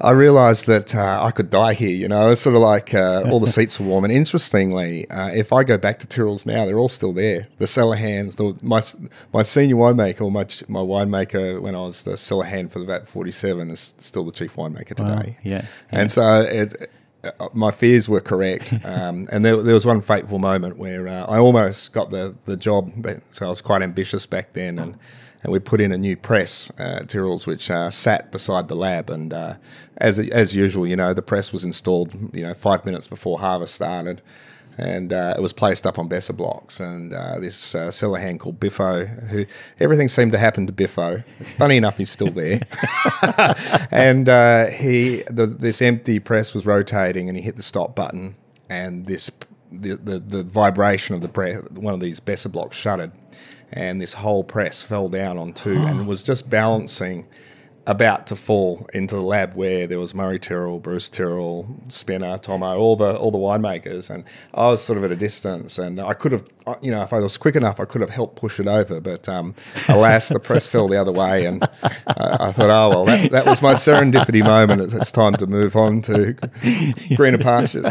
I 0.00 0.10
realised 0.10 0.66
that 0.66 0.96
uh, 0.96 1.22
I 1.22 1.30
could 1.30 1.48
die 1.48 1.74
here. 1.74 1.94
You 1.94 2.08
know, 2.08 2.30
it's 2.30 2.40
sort 2.40 2.56
of 2.56 2.62
like 2.62 2.92
uh, 2.92 3.22
all 3.30 3.38
the 3.38 3.46
seats 3.58 3.78
were 3.78 3.86
warm. 3.86 4.04
And 4.04 4.12
interestingly, 4.12 5.08
uh, 5.08 5.28
if 5.28 5.52
I 5.52 5.62
go 5.62 5.78
back 5.78 6.00
to 6.00 6.08
Tyrrell's 6.08 6.44
now, 6.44 6.64
they're 6.66 6.78
all 6.78 6.88
still 6.88 7.12
there. 7.12 7.46
The 7.58 7.68
cellar 7.68 7.94
hands, 7.94 8.34
the, 8.34 8.58
my 8.62 8.82
my 9.32 9.42
senior 9.42 9.76
winemaker, 9.76 10.22
or 10.22 10.32
my 10.32 10.46
my 10.66 10.80
winemaker 10.80 11.60
when 11.60 11.76
I 11.76 11.82
was 11.82 12.02
the 12.02 12.16
cellar 12.16 12.44
hand 12.44 12.72
for 12.72 12.80
the 12.80 12.86
VAT 12.86 13.06
forty 13.06 13.30
seven, 13.30 13.70
is 13.70 13.94
still 13.98 14.24
the 14.24 14.32
chief 14.32 14.56
winemaker 14.56 14.96
today. 14.96 15.36
Wow. 15.36 15.36
Yeah, 15.44 15.64
and 15.92 16.02
yeah. 16.02 16.06
so 16.06 16.40
it, 16.40 16.90
my 17.52 17.70
fears 17.70 18.08
were 18.08 18.20
correct. 18.20 18.74
Um, 18.84 19.26
and 19.32 19.44
there, 19.44 19.56
there, 19.62 19.74
was 19.74 19.86
one 19.86 20.00
fateful 20.00 20.38
moment 20.38 20.76
where 20.76 21.08
uh, 21.08 21.24
I 21.26 21.38
almost 21.38 21.92
got 21.92 22.10
the, 22.10 22.34
the 22.44 22.56
job. 22.56 22.92
So 23.30 23.46
I 23.46 23.48
was 23.48 23.60
quite 23.60 23.80
ambitious 23.80 24.26
back 24.26 24.52
then. 24.52 24.78
And, 24.78 24.98
and 25.42 25.52
we 25.52 25.60
put 25.60 25.80
in 25.80 25.92
a 25.92 25.98
new 25.98 26.16
press 26.16 26.70
uh, 26.78 27.00
Tyrrell's, 27.04 27.46
which 27.46 27.70
uh, 27.70 27.90
sat 27.90 28.30
beside 28.30 28.68
the 28.68 28.74
lab. 28.74 29.08
And 29.08 29.32
uh, 29.32 29.54
as, 29.96 30.18
as 30.18 30.54
usual, 30.54 30.86
you 30.86 30.96
know, 30.96 31.14
the 31.14 31.22
press 31.22 31.52
was 31.52 31.64
installed, 31.64 32.12
you 32.34 32.42
know, 32.42 32.54
five 32.54 32.84
minutes 32.84 33.08
before 33.08 33.38
harvest 33.38 33.74
started 33.74 34.20
and 34.78 35.12
uh, 35.12 35.34
it 35.36 35.40
was 35.40 35.52
placed 35.52 35.86
up 35.86 35.98
on 35.98 36.08
Besser 36.08 36.32
blocks. 36.32 36.80
And 36.80 37.12
uh, 37.12 37.38
this 37.38 37.74
uh, 37.74 37.90
cellar 37.90 38.18
hand 38.18 38.40
called 38.40 38.58
Biffo, 38.58 39.04
who 39.04 39.44
everything 39.80 40.08
seemed 40.08 40.32
to 40.32 40.38
happen 40.38 40.66
to 40.66 40.72
Biffo. 40.72 41.22
Funny 41.56 41.76
enough, 41.76 41.98
he's 41.98 42.10
still 42.10 42.30
there. 42.30 42.60
and 43.90 44.28
uh, 44.28 44.66
he, 44.66 45.22
the, 45.30 45.46
this 45.46 45.82
empty 45.82 46.18
press 46.18 46.54
was 46.54 46.66
rotating, 46.66 47.28
and 47.28 47.36
he 47.36 47.42
hit 47.42 47.56
the 47.56 47.62
stop 47.62 47.94
button, 47.94 48.34
and 48.68 49.06
this 49.06 49.30
the 49.70 49.96
the, 49.96 50.18
the 50.18 50.42
vibration 50.42 51.14
of 51.14 51.20
the 51.20 51.28
press, 51.28 51.62
one 51.70 51.94
of 51.94 52.00
these 52.00 52.20
Besser 52.20 52.48
blocks 52.48 52.76
shuttered, 52.76 53.12
and 53.72 54.00
this 54.00 54.14
whole 54.14 54.44
press 54.44 54.82
fell 54.82 55.08
down 55.08 55.38
on 55.38 55.52
two, 55.52 55.76
and 55.78 56.06
was 56.06 56.22
just 56.22 56.50
balancing 56.50 57.26
about 57.86 58.28
to 58.28 58.36
fall 58.36 58.86
into 58.94 59.16
the 59.16 59.22
lab 59.22 59.54
where 59.54 59.86
there 59.86 59.98
was 59.98 60.14
Murray 60.14 60.38
Tyrrell, 60.38 60.78
Bruce 60.78 61.08
Tyrrell, 61.08 61.68
Spinner, 61.88 62.38
Tomo, 62.38 62.76
all 62.76 62.94
the 62.94 63.16
all 63.16 63.30
the 63.30 63.38
winemakers, 63.38 64.08
and 64.08 64.24
I 64.54 64.66
was 64.66 64.82
sort 64.84 64.98
of 64.98 65.04
at 65.04 65.10
a 65.10 65.16
distance, 65.16 65.78
and 65.78 66.00
I 66.00 66.14
could 66.14 66.32
have, 66.32 66.44
you 66.80 66.92
know, 66.92 67.02
if 67.02 67.12
I 67.12 67.18
was 67.18 67.36
quick 67.36 67.56
enough, 67.56 67.80
I 67.80 67.84
could 67.84 68.00
have 68.00 68.10
helped 68.10 68.36
push 68.36 68.60
it 68.60 68.68
over, 68.68 69.00
but 69.00 69.28
um, 69.28 69.54
alas, 69.88 70.28
the 70.28 70.38
press 70.38 70.68
fell 70.68 70.86
the 70.86 71.00
other 71.00 71.10
way, 71.10 71.44
and 71.46 71.62
uh, 71.62 71.68
I 72.40 72.52
thought, 72.52 72.70
oh 72.70 72.90
well, 72.90 73.04
that, 73.06 73.30
that 73.32 73.46
was 73.46 73.62
my 73.62 73.72
serendipity 73.72 74.44
moment. 74.44 74.80
It's, 74.80 74.94
it's 74.94 75.10
time 75.10 75.34
to 75.34 75.46
move 75.48 75.74
on 75.74 76.02
to 76.02 76.36
greener 77.16 77.38
pastures. 77.38 77.90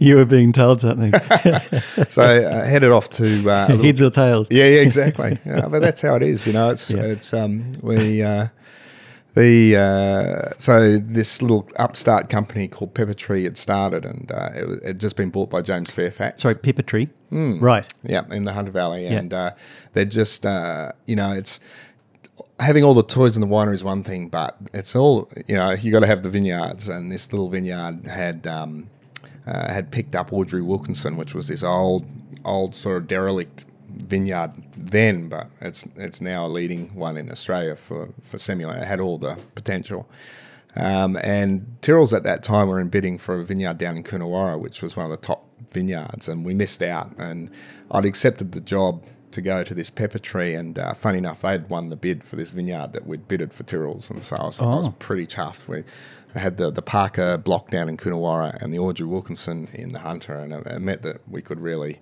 You 0.00 0.16
were 0.16 0.26
being 0.26 0.52
told 0.52 0.82
something, 0.82 1.12
so 2.10 2.22
uh, 2.22 2.64
headed 2.64 2.92
off 2.92 3.08
to 3.10 3.50
uh, 3.50 3.66
heads 3.82 4.02
or 4.02 4.10
tails. 4.10 4.48
Yeah, 4.50 4.66
yeah, 4.66 4.82
exactly. 4.82 5.38
Yeah, 5.46 5.68
but 5.68 5.80
that's 5.80 6.02
how 6.02 6.14
it 6.16 6.22
is, 6.22 6.46
you 6.46 6.52
know. 6.52 6.70
It's 6.70 6.90
yeah. 6.90 7.04
it's 7.04 7.32
um, 7.32 7.72
we. 7.80 8.22
Uh, 8.22 8.48
the 9.34 9.76
uh, 9.76 10.54
so 10.56 10.98
this 10.98 11.42
little 11.42 11.68
upstart 11.76 12.28
company 12.28 12.68
called 12.68 12.94
Pepper 12.94 13.14
Tree 13.14 13.44
had 13.44 13.58
started, 13.58 14.04
and 14.04 14.30
uh, 14.32 14.50
it 14.54 14.84
had 14.84 15.00
just 15.00 15.16
been 15.16 15.30
bought 15.30 15.50
by 15.50 15.60
James 15.60 15.90
Fairfax. 15.90 16.42
Sorry, 16.42 16.54
Pepper 16.54 16.82
Tree, 16.82 17.08
mm. 17.32 17.60
right? 17.60 17.86
Yeah, 18.04 18.22
in 18.30 18.44
the 18.44 18.52
Hunter 18.52 18.70
Valley, 18.70 19.06
and 19.06 19.34
uh, 19.34 19.52
they're 19.92 20.04
just 20.04 20.46
uh, 20.46 20.92
you 21.06 21.16
know 21.16 21.32
it's 21.32 21.60
having 22.60 22.84
all 22.84 22.94
the 22.94 23.02
toys 23.02 23.36
in 23.36 23.40
the 23.40 23.46
winery 23.46 23.74
is 23.74 23.84
one 23.84 24.02
thing, 24.04 24.28
but 24.28 24.56
it's 24.72 24.94
all 24.94 25.28
you 25.46 25.56
know 25.56 25.72
you 25.72 25.90
got 25.90 26.00
to 26.00 26.06
have 26.06 26.22
the 26.22 26.30
vineyards, 26.30 26.88
and 26.88 27.10
this 27.10 27.32
little 27.32 27.48
vineyard 27.48 28.06
had 28.06 28.46
um, 28.46 28.88
uh, 29.46 29.72
had 29.72 29.90
picked 29.90 30.14
up 30.14 30.32
Audrey 30.32 30.62
Wilkinson, 30.62 31.16
which 31.16 31.34
was 31.34 31.48
this 31.48 31.64
old 31.64 32.06
old 32.44 32.74
sort 32.74 32.98
of 32.98 33.08
derelict 33.08 33.64
vineyard 33.96 34.52
then, 34.76 35.28
but 35.28 35.48
it's 35.60 35.86
it's 35.96 36.20
now 36.20 36.46
a 36.46 36.48
leading 36.48 36.94
one 36.94 37.16
in 37.16 37.30
Australia 37.30 37.76
for 37.76 38.08
for 38.22 38.36
Semillon. 38.38 38.80
It 38.82 38.86
had 38.86 39.00
all 39.00 39.18
the 39.18 39.38
potential. 39.54 40.08
Um, 40.76 41.16
and 41.22 41.76
Tyrrell's 41.82 42.12
at 42.12 42.24
that 42.24 42.42
time 42.42 42.66
were 42.68 42.80
in 42.80 42.88
bidding 42.88 43.16
for 43.16 43.38
a 43.38 43.44
vineyard 43.44 43.78
down 43.78 43.96
in 43.96 44.02
Coonawarra, 44.02 44.58
which 44.60 44.82
was 44.82 44.96
one 44.96 45.06
of 45.06 45.10
the 45.12 45.24
top 45.24 45.46
vineyards, 45.72 46.26
and 46.28 46.44
we 46.44 46.52
missed 46.54 46.82
out. 46.82 47.12
And 47.16 47.50
I'd 47.92 48.04
accepted 48.04 48.52
the 48.52 48.60
job 48.60 49.04
to 49.30 49.40
go 49.40 49.62
to 49.62 49.72
this 49.74 49.90
pepper 49.90 50.18
tree, 50.18 50.54
and 50.54 50.76
uh, 50.78 50.92
funny 50.94 51.18
enough, 51.18 51.42
they'd 51.42 51.68
won 51.70 51.88
the 51.88 51.96
bid 51.96 52.24
for 52.24 52.34
this 52.36 52.50
vineyard 52.50 52.92
that 52.92 53.06
we'd 53.06 53.28
bidded 53.28 53.52
for 53.52 53.62
Tyrrell's, 53.62 54.10
and 54.10 54.22
so 54.24 54.36
I 54.36 54.44
was, 54.46 54.60
I 54.60 54.64
was 54.66 54.88
Oh. 54.88 54.94
pretty 54.98 55.26
chuffed. 55.26 55.68
We 55.68 55.84
I 56.36 56.40
had 56.40 56.56
the, 56.56 56.72
the 56.72 56.82
Parker 56.82 57.36
block 57.38 57.70
down 57.70 57.88
in 57.88 57.96
Coonawarra 57.96 58.60
and 58.60 58.72
the 58.74 58.78
Audrey 58.80 59.06
Wilkinson 59.06 59.68
in 59.72 59.92
the 59.92 60.00
Hunter, 60.00 60.34
and 60.36 60.52
it, 60.52 60.66
it 60.66 60.80
meant 60.80 61.02
that 61.02 61.20
we 61.28 61.40
could 61.42 61.60
really, 61.60 62.00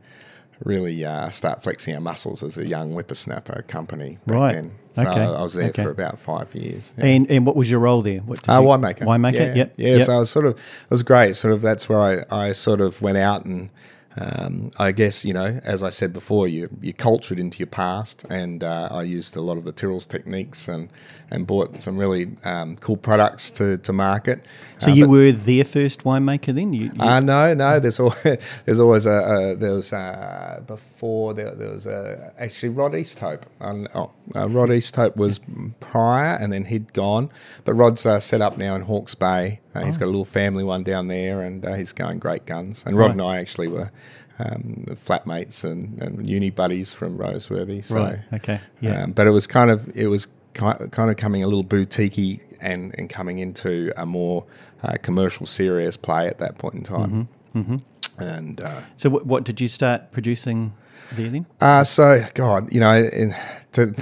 really 0.65 1.05
uh, 1.05 1.29
start 1.31 1.63
flexing 1.63 1.95
our 1.95 2.01
muscles 2.01 2.43
as 2.43 2.59
a 2.59 2.67
young 2.67 2.93
whippersnapper 2.93 3.63
company 3.69 4.19
back 4.27 4.35
Right. 4.37 4.55
then. 4.55 4.73
So 4.93 5.03
Okay. 5.09 5.21
I 5.23 5.43
was 5.43 5.55
there 5.55 5.69
Okay. 5.71 5.83
for 5.83 5.91
about 5.91 6.19
five 6.19 6.55
years. 6.55 6.93
Yeah. 6.99 7.07
And 7.07 7.31
and 7.31 7.47
what 7.47 7.57
was 7.57 7.71
your 7.71 7.81
role 7.81 8.03
there? 8.03 8.21
What 8.21 8.43
did 8.43 8.51
Uh, 8.51 8.61
you- 8.61 8.67
winemaker. 8.69 9.01
Winemaker. 9.07 9.33
Yeah. 9.35 9.55
Yep. 9.55 9.73
Yeah. 9.77 9.89
Yep. 9.95 10.03
So 10.03 10.15
I 10.15 10.19
was 10.19 10.31
sort 10.31 10.47
of, 10.47 10.53
it 10.55 10.91
was 10.91 11.03
great. 11.03 11.35
Sort 11.37 11.55
of, 11.55 11.63
that's 11.63 11.89
where 11.89 12.01
I, 12.01 12.25
I 12.49 12.53
sort 12.53 12.81
of 12.81 13.01
went 13.01 13.17
out 13.19 13.45
and, 13.47 13.71
um, 14.17 14.71
I 14.79 14.93
guess 14.93 15.25
you 15.25 15.33
know, 15.33 15.61
as 15.65 15.83
I 15.83 15.91
said 15.91 16.13
before, 16.13 16.47
you 16.49 16.69
you 16.81 16.93
cultured 16.93 17.41
into 17.41 17.59
your 17.59 17.67
past, 17.69 18.25
and 18.29 18.63
uh, 18.63 18.89
I 18.91 19.03
used 19.05 19.37
a 19.37 19.41
lot 19.41 19.57
of 19.59 19.65
the 19.65 19.73
Tyrrell's 19.73 20.07
techniques 20.07 20.69
and 20.69 20.89
and 21.31 21.47
bought 21.47 21.81
some 21.81 21.97
really 21.97 22.37
um, 22.45 22.77
cool 22.77 22.97
products 22.99 23.51
to 23.53 23.79
to 23.79 23.93
market. 23.93 24.45
so 24.79 24.91
Uh, 24.91 24.95
you 24.95 25.09
were 25.09 25.33
their 25.33 25.65
first 25.65 26.05
winemaker 26.05 26.55
then? 26.55 26.75
You, 26.75 26.91
you 26.95 27.01
uh, 27.01 27.21
no, 27.21 27.55
no. 27.55 27.81
There's 27.81 27.99
always, 28.01 28.23
there's 28.67 28.81
always 28.81 29.07
a, 29.07 29.11
a 29.11 29.57
there 29.57 29.73
was 29.75 29.93
uh 29.95 30.61
before 30.67 31.33
there, 31.35 31.55
there 31.55 31.73
was 31.73 31.87
a, 31.87 32.33
actually 32.39 32.69
Rod 32.69 32.93
Easthope. 32.93 33.43
Um, 33.61 33.89
oh, 33.95 34.11
uh, 34.37 34.49
Rod 34.49 34.69
Easthope 34.69 35.17
was 35.17 35.41
prior, 35.81 36.37
and 36.41 36.53
then 36.53 36.67
he'd 36.67 36.93
gone. 36.93 37.31
But 37.65 37.75
Rod's 37.75 38.05
uh, 38.05 38.21
set 38.21 38.41
up 38.43 38.59
now 38.59 38.75
in 38.77 38.83
Hawke's 38.83 39.15
Bay. 39.15 39.61
Uh, 39.75 39.85
He's 39.87 39.97
got 39.97 40.05
a 40.05 40.13
little 40.13 40.27
family 40.27 40.65
one 40.65 40.83
down 40.83 41.09
there, 41.09 41.41
and 41.41 41.65
uh, 41.65 41.73
he's 41.75 41.93
going 41.95 42.19
great 42.19 42.45
guns. 42.45 42.85
And 42.87 42.95
Rod 42.95 43.03
Right. 43.07 43.11
and 43.13 43.23
I 43.23 43.37
actually 43.39 43.69
were 43.69 43.91
um, 44.39 44.87
flatmates 44.91 45.65
and, 45.65 46.01
and 46.03 46.29
uni 46.29 46.51
buddies 46.51 46.93
from 46.93 47.19
Roseworthy. 47.19 47.85
So, 47.85 47.97
Right. 47.97 48.19
Okay. 48.33 48.61
Yeah. 48.81 49.05
um, 49.05 49.13
but 49.13 49.27
it 49.27 49.31
was 49.31 49.47
kind 49.47 49.71
of 49.71 49.95
it 49.97 50.07
was 50.09 50.27
ki- 50.55 50.89
kind 50.91 51.11
of 51.11 51.17
coming 51.17 51.43
a 51.43 51.47
little 51.47 51.65
boutiquey 51.65 52.41
and 52.61 52.95
and 52.99 53.09
coming 53.11 53.39
into 53.39 53.93
a 53.97 54.07
more 54.07 54.45
uh, 54.83 54.97
commercial, 55.03 55.47
serious 55.47 55.97
play 55.97 56.27
at 56.29 56.39
that 56.39 56.59
point 56.59 56.75
in 56.75 56.83
time. 56.83 57.29
Mm-hmm. 57.55 57.77
And 58.19 58.61
uh, 58.61 58.83
so 58.97 59.11
what, 59.11 59.27
what 59.27 59.45
did 59.45 59.61
you 59.61 59.69
start 59.69 60.13
producing 60.13 60.73
there 61.13 61.31
then? 61.31 61.47
uh, 61.61 61.85
so, 61.85 62.23
God, 62.35 62.73
you 62.73 62.81
know, 62.81 62.95
in, 62.97 63.35
to, 63.73 63.95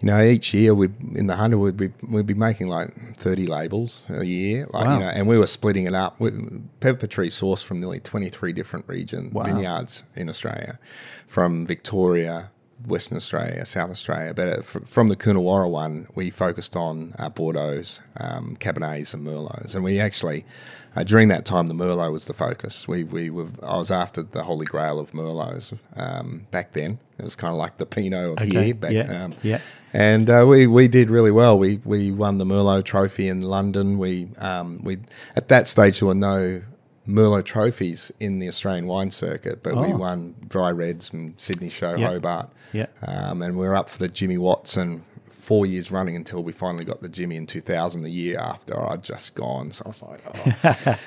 you 0.00 0.06
know, 0.06 0.20
each 0.20 0.54
year 0.54 0.74
we 0.74 0.88
in 1.14 1.26
the 1.26 1.36
hunter 1.36 1.58
we'd 1.58 1.76
be 1.76 1.90
we'd 2.08 2.26
be 2.26 2.34
making 2.34 2.68
like 2.68 3.14
thirty 3.16 3.46
labels 3.46 4.04
a 4.08 4.24
year, 4.24 4.66
like 4.72 4.86
Wow. 4.86 4.94
you 4.94 5.00
know, 5.00 5.08
and 5.10 5.26
we 5.28 5.36
were 5.38 5.46
splitting 5.46 5.84
it 5.86 5.94
up. 5.94 6.18
We, 6.18 6.30
Pepper 6.80 7.06
Tree 7.06 7.28
sourced 7.28 7.64
from 7.64 7.80
nearly 7.80 8.00
twenty 8.00 8.28
three 8.30 8.52
different 8.52 8.88
region 8.88 9.30
Wow. 9.32 9.44
vineyards 9.44 10.04
in 10.16 10.28
Australia, 10.28 10.78
from 11.26 11.66
Victoria. 11.66 12.50
Western 12.86 13.16
Australia, 13.16 13.64
South 13.64 13.90
Australia, 13.90 14.34
but 14.34 14.48
uh, 14.48 14.62
from 14.62 15.08
the 15.08 15.16
Coonawarra 15.16 15.70
one, 15.70 16.06
we 16.14 16.30
focused 16.30 16.76
on 16.76 17.12
uh, 17.18 17.30
Bordeaux's, 17.30 18.00
um, 18.18 18.56
Cabernets, 18.58 19.14
and 19.14 19.26
Merlots, 19.26 19.74
and 19.74 19.84
we 19.84 20.00
actually, 20.00 20.44
uh, 20.96 21.04
during 21.04 21.28
that 21.28 21.44
time, 21.44 21.66
the 21.66 21.74
Merlot 21.74 22.10
was 22.12 22.26
the 22.26 22.34
focus. 22.34 22.88
We 22.88 23.04
we 23.04 23.30
were 23.30 23.48
I 23.62 23.76
was 23.76 23.90
after 23.90 24.22
the 24.22 24.42
holy 24.44 24.66
grail 24.66 24.98
of 24.98 25.12
Merlots 25.12 25.76
um, 25.96 26.46
back 26.50 26.72
then. 26.72 26.98
It 27.18 27.22
was 27.24 27.36
kind 27.36 27.52
of 27.52 27.58
like 27.58 27.76
the 27.76 27.86
Pinot 27.86 28.30
of 28.38 28.48
Okay, 28.48 28.64
here 28.66 28.74
back. 28.74 28.92
yeah, 28.92 29.24
um, 29.24 29.34
yeah. 29.42 29.60
and 29.92 30.28
uh, 30.30 30.44
we 30.48 30.66
we 30.66 30.88
did 30.88 31.10
really 31.10 31.30
well. 31.30 31.58
We 31.58 31.80
we 31.84 32.10
won 32.10 32.38
the 32.38 32.44
Merlot 32.46 32.84
Trophy 32.84 33.28
in 33.28 33.42
London. 33.42 33.98
We 33.98 34.28
um, 34.38 34.80
we 34.82 34.98
at 35.36 35.48
that 35.48 35.68
stage 35.68 36.00
there 36.00 36.06
were 36.08 36.14
no 36.14 36.62
Merlot 37.08 37.44
trophies 37.44 38.12
in 38.20 38.38
the 38.38 38.48
Australian 38.48 38.86
wine 38.86 39.10
circuit, 39.10 39.62
but 39.62 39.74
we 39.74 39.92
Oh. 39.92 39.96
won 39.96 40.34
Dry 40.48 40.70
Reds 40.70 41.08
from 41.08 41.34
Sydney 41.38 41.68
Show 41.70 41.94
Yeah. 41.96 42.08
Hobart. 42.08 42.50
Yeah. 42.72 42.86
Um, 43.06 43.42
and 43.42 43.56
we 43.56 43.66
were 43.66 43.74
up 43.74 43.88
for 43.90 43.98
the 43.98 44.08
Jimmy 44.08 44.38
Watson 44.38 45.02
four 45.28 45.64
years 45.66 45.90
running 45.90 46.14
until 46.14 46.42
we 46.42 46.52
finally 46.52 46.84
got 46.84 47.00
the 47.02 47.08
Jimmy 47.08 47.34
in 47.36 47.46
2000, 47.46 48.02
the 48.02 48.10
year 48.10 48.38
after 48.38 48.78
I'd 48.92 49.02
just 49.02 49.34
gone. 49.34 49.72
So 49.72 49.84
I 49.86 49.88
was 49.88 50.02
like, 50.02 50.20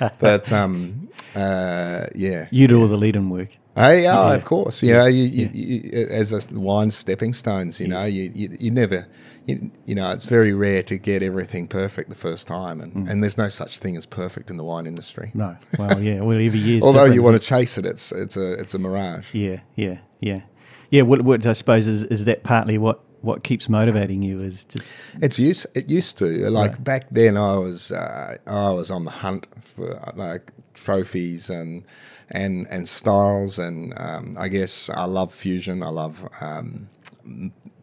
oh. 0.01 0.09
but 0.19 0.51
um, 0.51 1.07
uh, 1.35 2.05
yeah. 2.15 2.47
You 2.51 2.67
do 2.67 2.81
all 2.81 2.87
the 2.87 2.97
lead-in 2.97 3.29
work. 3.29 3.49
Hey, 3.75 4.07
oh, 4.07 4.29
Yeah. 4.29 4.33
of 4.35 4.43
course. 4.45 4.83
You 4.83 4.93
know, 4.93 5.05
you, 5.05 5.23
you, 5.23 5.49
you, 5.53 6.07
as 6.09 6.33
a 6.33 6.59
wine 6.59 6.91
stepping 6.91 7.33
stones, 7.33 7.79
you 7.79 7.87
know, 7.87 8.05
you, 8.05 8.31
you, 8.35 8.49
you 8.59 8.71
never, 8.71 9.07
you, 9.45 9.71
you 9.85 9.95
know, 9.95 10.11
it's 10.11 10.25
very 10.25 10.53
rare 10.53 10.83
to 10.83 10.97
get 10.97 11.21
everything 11.23 11.67
perfect 11.67 12.09
the 12.09 12.15
first 12.15 12.47
time, 12.47 12.79
and, 12.81 12.93
Mm. 12.93 13.09
and 13.09 13.21
there's 13.23 13.37
no 13.37 13.49
such 13.49 13.79
thing 13.79 13.97
as 13.97 14.05
perfect 14.05 14.49
in 14.49 14.57
the 14.57 14.63
wine 14.63 14.85
industry. 14.87 15.31
No. 15.33 15.55
Well, 15.77 15.99
yeah. 16.01 16.21
Well, 16.21 16.37
every 16.41 16.59
year's 16.59 16.83
Although 16.87 17.05
you 17.05 17.21
want 17.21 17.39
to 17.41 17.45
chase 17.45 17.77
it, 17.77 17.85
it's 17.85 18.11
it's 18.11 18.37
a 18.37 18.53
it's 18.53 18.73
a 18.73 18.79
mirage. 18.79 19.33
Yeah, 19.33 19.59
yeah, 19.75 19.99
yeah, 20.19 20.41
yeah. 20.89 21.01
What, 21.03 21.21
what 21.23 21.45
I 21.45 21.53
suppose 21.53 21.87
is 21.87 22.03
is 22.05 22.25
that 22.25 22.43
partly 22.43 22.77
what 22.77 23.01
what 23.21 23.43
keeps 23.43 23.69
motivating 23.69 24.21
you 24.21 24.39
is 24.39 24.65
just 24.65 24.93
It's 25.21 25.39
used. 25.39 25.65
It 25.75 25.89
used 25.89 26.17
to 26.19 26.25
like 26.49 26.71
Right. 26.71 26.83
back 26.83 27.09
then. 27.11 27.37
I 27.37 27.57
was 27.57 27.91
uh, 27.91 28.37
I 28.47 28.69
was 28.71 28.91
on 28.91 29.05
the 29.05 29.11
hunt 29.11 29.47
for 29.59 29.97
uh, 29.97 30.11
like 30.15 30.51
trophies 30.73 31.49
and 31.49 31.83
and 32.29 32.67
and 32.69 32.87
styles, 32.87 33.59
and 33.59 33.93
um, 33.97 34.35
I 34.37 34.47
guess 34.49 34.89
I 34.89 35.05
love 35.05 35.33
fusion. 35.33 35.83
I 35.83 35.89
love 35.89 36.27
um, 36.41 36.89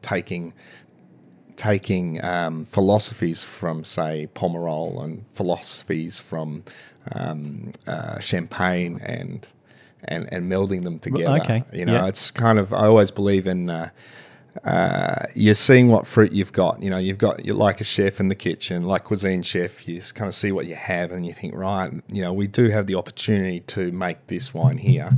taking 0.02 0.52
taking 1.60 2.24
um, 2.24 2.64
philosophies 2.64 3.44
from 3.44 3.84
say 3.84 4.28
Pomerol 4.34 5.04
and 5.04 5.24
philosophies 5.30 6.18
from 6.18 6.64
um, 7.14 7.72
uh, 7.86 8.18
Champagne 8.20 8.98
and. 9.02 9.46
And, 10.02 10.32
and 10.32 10.50
melding 10.50 10.82
them 10.84 10.98
together. 10.98 11.38
okay. 11.42 11.62
You 11.74 11.84
know, 11.84 11.92
Yeah. 11.92 12.06
it's 12.08 12.30
kind 12.30 12.58
of 12.58 12.72
I 12.72 12.86
always 12.86 13.10
believe 13.10 13.46
in 13.46 13.68
uh, 13.68 13.90
uh, 14.64 15.26
you're 15.34 15.52
seeing 15.54 15.88
what 15.88 16.06
fruit 16.06 16.32
you've 16.32 16.54
got. 16.54 16.82
You 16.82 16.88
know, 16.88 16.96
you've 16.96 17.18
got 17.18 17.44
you're 17.44 17.54
like 17.54 17.82
a 17.82 17.84
chef 17.84 18.18
in 18.18 18.28
the 18.28 18.34
kitchen, 18.34 18.84
like 18.84 19.04
cuisine 19.04 19.42
chef. 19.42 19.86
You 19.86 19.96
just 19.96 20.14
kind 20.14 20.26
of 20.26 20.34
see 20.34 20.52
what 20.52 20.64
you 20.66 20.74
have, 20.74 21.12
and 21.12 21.26
you 21.26 21.34
think, 21.34 21.54
right, 21.54 21.92
you 22.10 22.22
know, 22.22 22.32
we 22.32 22.46
do 22.46 22.70
have 22.70 22.86
the 22.86 22.94
opportunity 22.94 23.60
to 23.60 23.92
make 23.92 24.26
this 24.28 24.54
wine 24.54 24.78
here. 24.78 25.10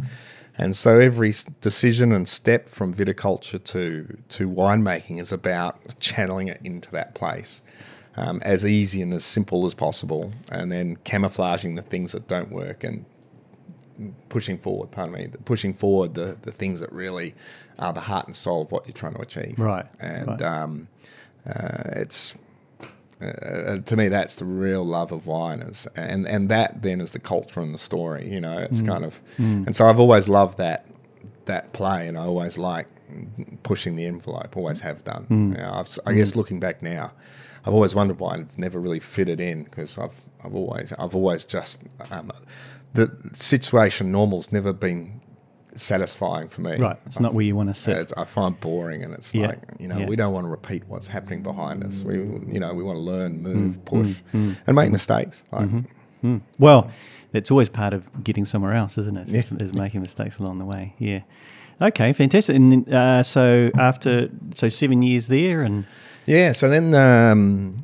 And 0.59 0.77
so 0.77 0.99
every 0.99 1.33
decision 1.61 2.13
and 2.13 2.29
step 2.29 2.69
from 2.69 2.95
viticulture 2.95 3.63
to 3.65 4.19
to 4.29 4.49
winemaking 4.49 5.21
is 5.21 5.33
about 5.33 5.99
channeling 5.99 6.49
it 6.49 6.61
into 6.63 6.91
that 6.93 7.15
place. 7.15 7.63
Um, 8.15 8.43
as 8.45 8.67
easy 8.67 9.01
and 9.01 9.15
as 9.15 9.25
simple 9.25 9.65
as 9.65 9.73
possible, 9.73 10.35
and 10.51 10.71
then 10.71 10.97
camouflaging 10.97 11.77
the 11.77 11.83
things 11.83 12.13
that 12.13 12.29
don't 12.29 12.51
work 12.51 12.85
and 12.85 13.07
pushing 14.29 14.59
forward, 14.59 14.91
pardon 14.91 15.15
me, 15.15 15.29
pushing 15.45 15.73
forward 15.73 16.15
the, 16.15 16.37
the 16.43 16.53
things 16.53 16.81
that 16.81 16.93
really 16.93 17.35
are 17.79 17.93
the 17.93 18.01
heart 18.01 18.27
and 18.27 18.37
soul 18.37 18.63
of 18.63 18.73
what 18.73 18.87
you're 18.87 18.95
trying 18.95 19.15
to 19.15 19.21
achieve. 19.21 19.59
Right, 19.59 19.87
And 20.01 20.29
right. 20.29 20.43
Um, 20.43 20.89
uh, 21.47 21.91
it's, 21.97 22.37
uh, 23.23 23.79
to 23.79 23.97
me, 23.97 24.09
that's 24.09 24.37
the 24.37 24.45
real 24.45 24.85
love 24.85 25.13
of 25.13 25.27
wine 25.27 25.61
is, 25.61 25.87
and, 25.97 26.27
and 26.27 26.49
that 26.49 26.83
then 26.83 27.01
is 27.01 27.13
the 27.13 27.21
culture 27.21 27.61
and 27.61 27.73
the 27.75 27.79
story, 27.79 28.29
you 28.33 28.41
know, 28.41 28.57
Mm. 28.57 28.65
it's 28.65 28.83
kind 28.83 29.05
of, 29.05 29.21
and 29.39 29.75
so 29.75 29.87
I've 29.87 30.01
always 30.01 30.29
loved 30.29 30.59
that, 30.59 30.87
that 31.47 31.73
play 31.73 32.09
and 32.09 32.19
I 32.19 32.23
always 32.25 32.59
like 32.59 32.89
pushing 33.63 33.97
the 33.97 34.07
envelope, 34.07 34.57
always 34.57 34.81
have 34.81 35.05
done. 35.05 35.27
Mm. 35.31 35.51
You 35.57 35.59
know, 35.63 35.85
I 36.07 36.15
guess 36.15 36.37
looking 36.37 36.61
back 36.61 36.83
now, 36.83 37.13
I've 37.65 37.75
always 37.75 37.95
wondered 37.95 38.19
why 38.19 38.35
I've 38.35 38.59
never 38.59 38.79
really 38.81 39.01
fitted 39.01 39.41
in 39.41 39.65
because 39.65 39.97
I've, 39.99 40.15
I've 40.45 40.55
always, 40.55 40.93
I've 40.95 41.15
always 41.15 41.45
just, 41.45 41.83
um, 42.11 42.31
the 42.95 43.11
situation 43.33 44.13
normal's 44.13 44.53
never 44.53 44.73
been 44.73 45.22
satisfying 45.75 46.49
for 46.49 46.61
me. 46.61 46.77
right. 46.77 46.97
It's 47.07 47.21
not 47.21 47.35
where 47.35 47.45
you 47.45 47.57
want 47.57 47.69
to 47.71 47.75
sit. 47.75 47.97
It's, 47.97 48.13
I 48.15 48.25
find 48.25 48.59
boring, 48.61 49.03
and 49.05 49.15
it's 49.15 49.35
Yeah, 49.35 49.49
like 49.49 49.59
you 49.79 49.89
know 49.89 49.99
yeah. 49.99 50.07
we 50.07 50.17
don't 50.17 50.33
want 50.33 50.45
to 50.45 50.51
repeat 50.51 50.83
what's 50.89 51.09
happening 51.09 51.43
behind 51.43 51.83
us. 51.85 52.05
We 52.05 52.17
you 52.17 52.61
know 52.61 52.75
we 52.75 52.83
want 52.83 52.97
to 52.97 53.03
learn, 53.03 53.43
move, 53.43 53.77
Mm, 53.79 53.85
push, 53.85 54.15
and 54.33 54.75
make 54.75 54.91
mistakes. 54.91 55.45
Like, 55.53 55.69
Mm-hmm. 55.69 56.37
Well, 56.61 56.89
that's 57.33 57.51
always 57.51 57.69
part 57.69 57.93
of 57.93 58.23
getting 58.23 58.45
somewhere 58.45 58.75
else, 58.75 58.97
isn't 58.97 59.17
it? 59.17 59.27
Is, 59.33 59.51
Yeah. 59.51 59.59
is 59.59 59.75
making 59.75 60.03
mistakes 60.03 60.39
along 60.39 60.59
the 60.61 60.65
way. 60.65 60.95
Yeah. 60.99 61.23
Okay, 61.81 62.13
fantastic. 62.13 62.55
And 62.55 62.89
uh, 62.95 63.25
so 63.25 63.71
after 63.77 64.29
so 64.55 64.69
seven 64.69 65.03
years 65.03 65.27
there, 65.27 65.63
and 65.63 65.85
Yeah. 66.27 66.53
So 66.53 66.69
then 66.69 66.95
um, 66.95 67.83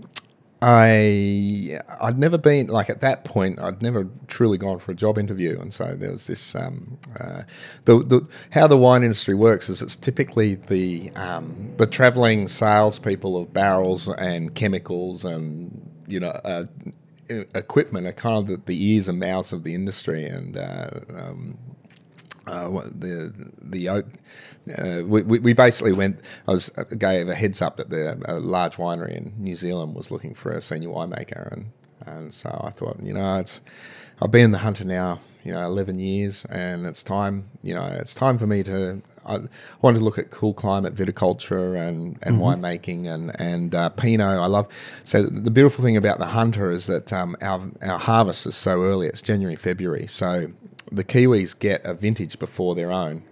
I 0.60 1.78
I'd 2.02 2.18
never 2.18 2.36
been 2.36 2.66
like 2.66 2.90
at 2.90 3.00
that 3.00 3.24
point 3.24 3.60
I'd 3.60 3.80
never 3.80 4.08
truly 4.26 4.58
gone 4.58 4.78
for 4.80 4.90
a 4.90 4.94
job 4.94 5.16
interview, 5.16 5.58
and 5.60 5.72
so 5.72 5.94
there 5.94 6.10
was 6.10 6.26
this 6.26 6.54
um, 6.56 6.98
uh, 7.20 7.42
the 7.84 7.98
the 7.98 8.28
how 8.50 8.66
the 8.66 8.76
wine 8.76 9.04
industry 9.04 9.34
works 9.34 9.68
is 9.68 9.82
it's 9.82 9.94
typically 9.94 10.56
the 10.56 11.12
um, 11.14 11.72
the 11.76 11.86
traveling 11.86 12.48
salespeople 12.48 13.36
of 13.36 13.52
barrels 13.52 14.08
and 14.08 14.54
chemicals 14.54 15.24
and 15.24 15.90
you 16.08 16.20
know. 16.20 16.28
Uh, 16.30 16.64
Equipment 17.54 18.06
are 18.06 18.12
kind 18.12 18.38
of 18.38 18.46
the, 18.46 18.56
the 18.64 18.82
ears 18.92 19.06
and 19.06 19.20
mouths 19.20 19.52
of 19.52 19.62
the 19.62 19.74
industry, 19.74 20.24
and 20.24 20.56
uh, 20.56 20.88
um, 21.14 21.58
uh, 22.48 22.68
the 22.90 23.50
the 23.60 23.88
oak. 23.88 24.06
Uh, 24.76 25.02
we, 25.06 25.22
we 25.22 25.52
basically 25.54 25.92
went. 25.92 26.20
I 26.46 26.52
was 26.52 26.70
uh, 26.76 26.84
gave 26.84 27.28
a 27.28 27.34
heads 27.34 27.62
up 27.62 27.76
that 27.76 27.90
the 27.90 28.20
a 28.26 28.38
large 28.38 28.76
winery 28.76 29.16
in 29.16 29.34
New 29.38 29.54
Zealand 29.54 29.94
was 29.94 30.10
looking 30.10 30.34
for 30.34 30.52
a 30.52 30.60
senior 30.60 30.90
winemaker, 30.90 31.52
and 31.52 31.72
and 32.06 32.34
so 32.34 32.60
I 32.64 32.70
thought, 32.70 33.00
you 33.00 33.12
know, 33.14 33.38
it's 33.38 33.60
I've 34.20 34.30
been 34.30 34.46
in 34.46 34.50
the 34.50 34.58
hunter 34.58 34.84
now, 34.84 35.20
you 35.44 35.52
know, 35.52 35.64
eleven 35.64 35.98
years, 35.98 36.44
and 36.46 36.86
it's 36.86 37.02
time, 37.02 37.48
you 37.62 37.74
know, 37.74 37.84
it's 37.84 38.14
time 38.14 38.38
for 38.38 38.46
me 38.46 38.62
to. 38.64 39.02
I 39.26 39.40
wanted 39.82 39.98
to 39.98 40.04
look 40.04 40.18
at 40.18 40.30
cool 40.30 40.54
climate 40.54 40.94
viticulture 40.94 41.78
and, 41.78 42.18
and 42.22 42.38
winemaking 42.38 43.06
and 43.06 43.38
and 43.38 43.74
uh, 43.74 43.90
Pinot. 43.90 44.38
I 44.38 44.46
love. 44.46 44.68
So 45.04 45.22
the 45.22 45.50
beautiful 45.50 45.84
thing 45.84 45.98
about 45.98 46.18
the 46.18 46.26
hunter 46.26 46.70
is 46.70 46.86
that 46.86 47.12
um, 47.12 47.36
our 47.42 47.70
our 47.82 47.98
harvest 47.98 48.46
is 48.46 48.56
so 48.56 48.82
early. 48.82 49.06
It's 49.06 49.20
January, 49.20 49.56
February. 49.56 50.06
So 50.06 50.50
the 50.92 51.04
Kiwis 51.04 51.58
get 51.58 51.84
a 51.84 51.94
vintage 51.94 52.38
before 52.38 52.74
their 52.74 52.92
own. 52.92 53.22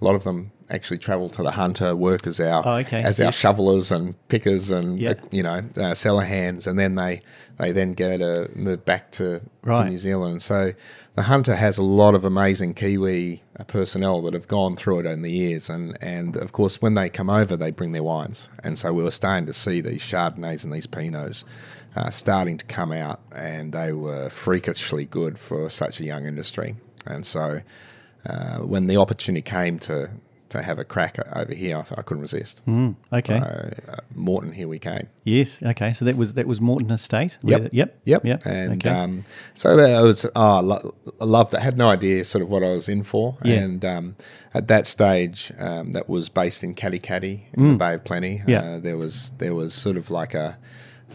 A 0.00 0.04
lot 0.04 0.14
of 0.14 0.24
them 0.24 0.52
actually 0.70 0.98
travel 0.98 1.28
to 1.30 1.42
the 1.42 1.52
hunter, 1.52 1.96
work 1.96 2.26
as 2.26 2.38
our 2.40 2.62
Oh, 2.64 2.74
okay. 2.76 3.02
as 3.02 3.20
our 3.20 3.32
shovelers 3.32 3.90
and 3.90 4.14
pickers 4.28 4.70
and 4.70 4.98
Yep. 5.00 5.20
uh, 5.22 5.26
you 5.30 5.42
know 5.42 5.62
uh, 5.76 5.94
cellar 5.94 6.24
hands, 6.24 6.66
and 6.66 6.78
then 6.78 6.94
they 6.94 7.22
they 7.58 7.72
then 7.72 7.92
go 7.92 8.16
to 8.16 8.50
move 8.54 8.84
back 8.84 9.10
to, 9.12 9.40
to 9.64 9.84
New 9.86 9.98
Zealand. 9.98 10.40
So 10.42 10.72
the 11.14 11.22
hunter 11.22 11.56
has 11.56 11.78
a 11.78 11.82
lot 11.82 12.14
of 12.14 12.24
amazing 12.24 12.74
Kiwi 12.74 13.42
uh, 13.58 13.64
personnel 13.64 14.22
that 14.22 14.34
have 14.34 14.46
gone 14.46 14.76
through 14.76 15.00
it 15.00 15.06
in 15.06 15.22
the 15.22 15.32
years, 15.32 15.68
and 15.70 15.96
and 16.00 16.36
of 16.36 16.52
course 16.52 16.80
when 16.80 16.94
they 16.94 17.08
come 17.08 17.30
over, 17.30 17.56
they 17.56 17.70
bring 17.72 17.90
their 17.92 18.04
wines, 18.04 18.48
and 18.62 18.78
so 18.78 18.92
we 18.92 19.02
were 19.02 19.10
starting 19.10 19.46
to 19.46 19.54
see 19.54 19.80
these 19.80 20.02
Chardonnays 20.02 20.62
and 20.64 20.72
these 20.72 20.86
Pinots. 20.86 21.44
Uh, 21.96 22.10
starting 22.10 22.58
to 22.58 22.64
come 22.66 22.92
out, 22.92 23.18
and 23.34 23.72
they 23.72 23.92
were 23.92 24.28
freakishly 24.28 25.04
good 25.06 25.36
for 25.38 25.68
such 25.70 25.98
a 26.00 26.04
young 26.04 26.26
industry. 26.26 26.76
And 27.08 27.24
so, 27.26 27.60
uh, 28.28 28.58
when 28.58 28.86
the 28.86 28.96
opportunity 28.96 29.42
came 29.42 29.78
to 29.80 30.10
to 30.50 30.62
have 30.62 30.78
a 30.78 30.84
crack 30.84 31.18
over 31.36 31.52
here, 31.52 31.76
I 31.76 31.80
I 31.98 32.02
couldn't 32.02 32.22
resist. 32.22 32.62
Mm, 32.66 32.96
okay. 33.12 33.38
So, 33.38 33.92
uh, 33.92 33.96
Morton, 34.14 34.50
here 34.52 34.66
we 34.66 34.78
came. 34.78 35.06
yes. 35.22 35.62
Okay. 35.62 35.92
So 35.92 36.06
that 36.06 36.16
was 36.16 36.32
that 36.34 36.46
was 36.46 36.58
Morton 36.60 36.90
Estate. 36.90 37.36
Yep. 37.42 37.60
Where- 37.60 37.68
Yep. 37.72 37.98
Yep. 38.04 38.24
Yep. 38.24 38.46
And 38.46 38.72
okay. 38.86 38.88
um, 38.88 39.24
so 39.52 39.78
I 39.78 40.00
was, 40.00 40.24
oh, 40.24 40.30
I, 40.34 40.60
lo- 40.60 40.94
loved 41.20 41.52
it. 41.52 41.60
I 41.60 41.64
had 41.64 41.76
no 41.76 41.88
idea 41.90 42.24
sort 42.24 42.40
of 42.42 42.48
what 42.48 42.62
I 42.62 42.70
was 42.70 42.88
in 42.88 43.02
for. 43.02 43.36
Yeah. 43.44 43.60
And 43.60 43.84
um, 43.84 44.16
at 44.54 44.68
that 44.68 44.86
stage, 44.86 45.52
um, 45.58 45.92
that 45.92 46.08
was 46.08 46.30
based 46.30 46.64
in 46.64 46.74
Katikati 46.74 47.42
in 47.52 47.72
the 47.72 47.74
Bay 47.76 47.92
of 47.94 48.04
Plenty. 48.04 48.38
Mm. 48.38 48.48
Yeah. 48.48 48.60
Uh, 48.62 48.78
there 48.78 48.96
was 48.96 49.32
there 49.38 49.54
was 49.54 49.74
sort 49.74 49.98
of 49.98 50.10
like 50.10 50.32
a 50.32 50.56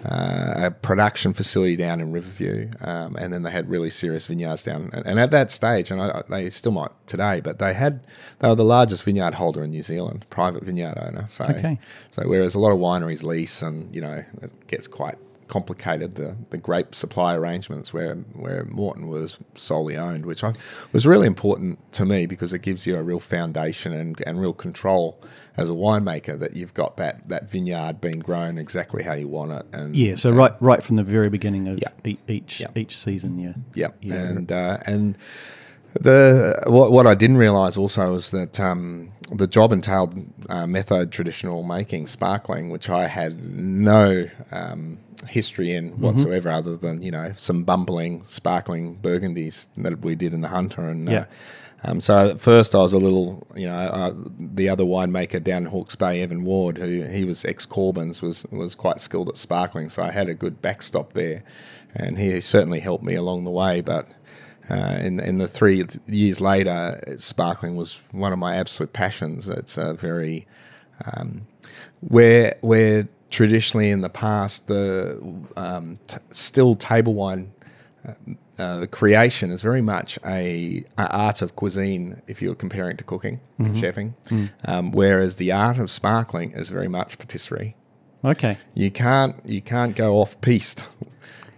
uh, 0.06 0.54
a 0.68 0.72
production 0.72 1.34
facility 1.34 1.76
down 1.76 2.02
in 2.02 2.12
Riverview, 2.12 2.70
um, 2.82 3.16
and 3.16 3.34
then 3.34 3.44
they 3.44 3.52
had 3.52 3.70
really 3.70 3.90
serious 3.90 4.28
vineyards 4.28 4.64
down. 4.64 4.90
And, 4.94 5.06
and 5.06 5.20
at 5.20 5.32
that 5.32 5.52
stage, 5.52 5.92
and 5.92 6.02
I, 6.02 6.24
they 6.30 6.50
still 6.50 6.72
might 6.74 6.92
today, 7.08 7.40
but 7.42 7.60
they 7.60 7.74
had 7.74 8.02
they 8.40 8.50
were 8.50 8.56
the 8.56 8.64
largest 8.66 9.04
vineyard 9.06 9.36
holder 9.36 9.64
in 9.64 9.72
New 9.72 9.84
Zealand, 9.84 10.26
private 10.30 10.64
vineyard 10.64 10.98
owner. 10.98 11.26
So, 11.28 11.46
Okay. 11.46 11.80
so 12.12 12.24
whereas 12.28 12.56
a 12.56 12.60
lot 12.60 12.72
of 12.72 12.80
wineries 12.80 13.24
lease, 13.24 13.62
and 13.62 13.94
you 13.96 14.02
know, 14.02 14.24
it 14.42 14.68
gets 14.68 14.88
quite 14.88 15.16
complicated 15.54 16.16
the, 16.16 16.36
the 16.50 16.58
grape 16.58 16.96
supply 16.96 17.36
arrangements 17.36 17.94
where 17.94 18.16
where 18.34 18.66
Morton 18.66 19.08
was 19.08 19.38
solely 19.54 19.96
owned, 19.96 20.26
which 20.26 20.44
I 20.44 20.54
was 20.92 21.06
really 21.06 21.28
important 21.28 21.78
to 21.94 22.06
me 22.06 22.26
because 22.26 22.54
it 22.54 22.64
gives 22.64 22.88
you 22.88 22.96
a 22.98 23.04
real 23.04 23.20
foundation 23.20 23.94
and, 23.94 24.20
and 24.26 24.42
real 24.42 24.54
control 24.54 25.20
as 25.56 25.70
a 25.70 25.74
winemaker 25.74 26.40
that 26.40 26.56
you've 26.56 26.74
got 26.74 26.98
that, 26.98 27.30
that 27.30 27.48
vineyard 27.48 28.02
being 28.02 28.18
grown 28.20 28.58
exactly 28.58 29.04
how 29.04 29.14
you 29.14 29.28
want 29.28 29.52
it. 29.52 29.66
And 29.72 29.96
yeah. 29.96 30.16
So 30.16 30.32
right 30.32 30.54
right 30.60 30.82
from 30.84 30.96
the 30.96 31.04
very 31.04 31.30
beginning 31.30 31.68
of 31.68 31.78
Yeah. 31.80 31.90
e- 32.04 32.18
each 32.28 32.60
Yeah. 32.60 32.70
each 32.76 32.98
season. 32.98 33.38
Yeah. 33.38 33.54
Yep. 33.76 33.98
Yeah. 34.02 34.16
And 34.16 34.52
uh, 34.52 34.78
and 34.88 35.16
the 35.94 36.64
what 36.68 36.92
what 36.92 37.08
I 37.08 37.16
didn't 37.16 37.38
realise 37.38 37.78
also 37.78 38.14
was 38.14 38.32
that 38.32 38.60
um, 38.60 39.12
the 39.32 39.48
job 39.48 39.72
entailed 39.72 40.16
uh, 40.50 40.68
method 40.68 41.12
traditional 41.12 41.64
making 41.64 42.08
sparkling, 42.08 42.70
which 42.70 42.89
I 42.89 43.08
had 43.08 43.44
no 43.44 44.30
um, 44.52 45.00
history 45.28 45.74
in 45.74 46.00
whatsoever, 46.00 46.50
other 46.50 46.76
than 46.78 47.02
you 47.02 47.12
know 47.12 47.34
some 47.36 47.63
bumbling 47.63 48.24
sparkling 48.26 48.98
burgundies 48.98 49.67
that 49.78 50.00
we 50.00 50.15
did 50.15 50.34
in 50.34 50.41
the 50.41 50.50
Hunter 50.50 50.88
and. 50.88 51.10
Yeah. 51.10 51.20
Uh, 51.20 51.26
um, 51.86 52.00
so 52.00 52.30
at 52.30 52.39
first 52.39 52.76
I 52.76 52.78
was 52.78 52.94
a 52.94 52.98
little, 52.98 53.46
you 53.56 53.67
know, 53.67 53.76
uh, 53.76 54.13
the 54.39 54.70
other 54.70 54.86
winemaker 54.86 55.44
down 55.44 55.63
in 55.63 55.70
Hawke's 55.70 55.96
Bay, 55.96 56.22
Evan 56.22 56.46
Ward, 56.46 56.78
who 56.78 57.04
he 57.04 57.26
was 57.26 57.44
ex 57.44 57.65
Corbans, 57.65 58.22
was 58.22 58.46
was 58.52 58.74
quite 58.74 59.02
skilled 59.02 59.28
at 59.28 59.36
sparkling. 59.36 59.89
So 59.89 60.02
I 60.02 60.12
had 60.12 60.30
a 60.30 60.34
good 60.34 60.62
backstop 60.62 61.12
there, 61.12 61.44
and 61.94 62.17
he 62.17 62.39
certainly 62.39 62.80
helped 62.80 63.04
me 63.04 63.15
along 63.15 63.44
the 63.44 63.52
way. 63.52 63.82
But 63.82 64.08
uh, 64.69 64.97
in 65.02 65.19
in 65.19 65.38
the 65.38 65.47
three 65.47 65.86
years 66.08 66.41
later, 66.41 66.99
sparkling 67.17 67.76
was 67.76 68.02
one 68.12 68.34
of 68.34 68.39
my 68.39 68.56
absolute 68.56 68.93
passions. 68.93 69.49
It's 69.49 69.78
a 69.78 69.93
very 69.93 70.47
um, 71.06 71.47
where 72.02 72.56
where 72.62 73.08
traditionally 73.30 73.89
in 73.89 74.02
the 74.02 74.10
past 74.10 74.67
the 74.67 75.19
um, 75.58 75.99
t- 76.08 76.17
still 76.30 76.76
table 76.76 77.13
wine 77.13 77.52
uh, 78.60 78.86
creation 78.91 79.49
is 79.52 79.62
very 79.62 79.82
much 79.82 80.19
a, 80.26 80.84
a 80.97 81.08
art 81.08 81.41
of 81.41 81.56
cuisine 81.56 82.21
if 82.28 82.41
you're 82.41 82.56
comparing 82.56 82.97
to 82.97 83.04
cooking 83.04 83.39
and 83.58 83.76
chefing, 83.76 84.13
um, 84.65 84.91
whereas 84.91 85.38
the 85.38 85.52
art 85.52 85.78
of 85.80 85.89
sparkling 85.89 86.52
is 86.52 86.69
very 86.69 86.88
much 86.88 87.17
patisserie. 87.17 87.76
Okay. 88.23 88.58
You 88.73 88.91
can't 88.91 89.36
you 89.45 89.62
can't 89.62 89.95
go 89.95 90.15
off 90.21 90.39
piste 90.41 90.88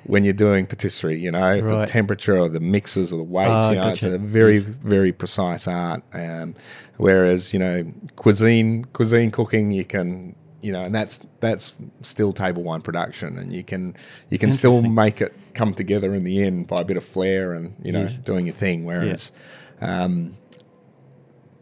when 0.06 0.24
you're 0.24 0.34
doing 0.34 0.66
patisserie. 0.66 1.20
You 1.20 1.32
know 1.32 1.62
the 1.62 1.86
temperature 1.86 2.38
or 2.38 2.50
the 2.50 2.60
mixes 2.60 3.12
or 3.14 3.18
the 3.18 3.24
weights. 3.24 3.50
Ah, 3.52 3.70
you 3.72 3.76
know, 3.76 3.88
it's 3.90 4.04
a 4.04 4.18
very 4.18 4.56
Yes. 4.56 4.64
very 4.64 5.12
precise 5.12 5.68
art. 5.68 6.04
Um, 6.14 6.56
whereas 6.98 7.54
you 7.54 7.60
know 7.60 7.86
cuisine 8.16 8.86
cuisine 8.94 9.32
cooking 9.32 9.72
you 9.72 9.86
can. 9.86 10.36
You 10.62 10.72
know, 10.72 10.82
and 10.82 10.96
that's 10.96 11.20
that's 11.42 11.76
still 12.02 12.34
table 12.34 12.64
wine 12.64 12.82
production, 12.82 13.38
and 13.38 13.54
you 13.54 13.64
can 13.64 13.96
you 14.30 14.40
can 14.40 14.52
still 14.52 14.82
make 14.82 15.22
it 15.22 15.32
come 15.54 15.76
together 15.76 16.16
in 16.16 16.24
the 16.24 16.42
end 16.42 16.66
by 16.68 16.82
a 16.82 16.84
bit 16.86 16.98
of 16.98 17.04
flair 17.04 17.54
and 17.54 17.76
you 17.84 17.92
know 17.92 18.02
Yes. 18.02 18.18
doing 18.18 18.48
your 18.48 18.56
thing. 18.56 18.84
Whereas 18.84 19.32
um, 19.80 20.32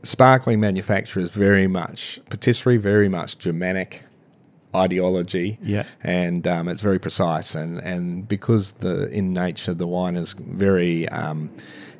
sparkling 0.03 0.59
manufacture 0.61 1.19
is 1.19 1.31
very 1.31 1.67
much 1.67 2.21
patisserie, 2.29 2.77
very 2.77 3.09
much 3.09 3.37
Germanic 3.39 4.03
ideology. 4.75 5.57
Yeah. 5.61 5.83
and 6.03 6.45
um, 6.47 6.67
it's 6.67 6.81
very 6.81 6.99
precise, 6.99 7.55
and 7.55 7.79
and 7.79 8.27
because 8.27 8.73
the 8.73 9.09
in 9.09 9.33
nature 9.33 9.73
the 9.73 9.87
wine 9.87 10.15
is 10.15 10.33
very, 10.33 11.07
um, 11.09 11.49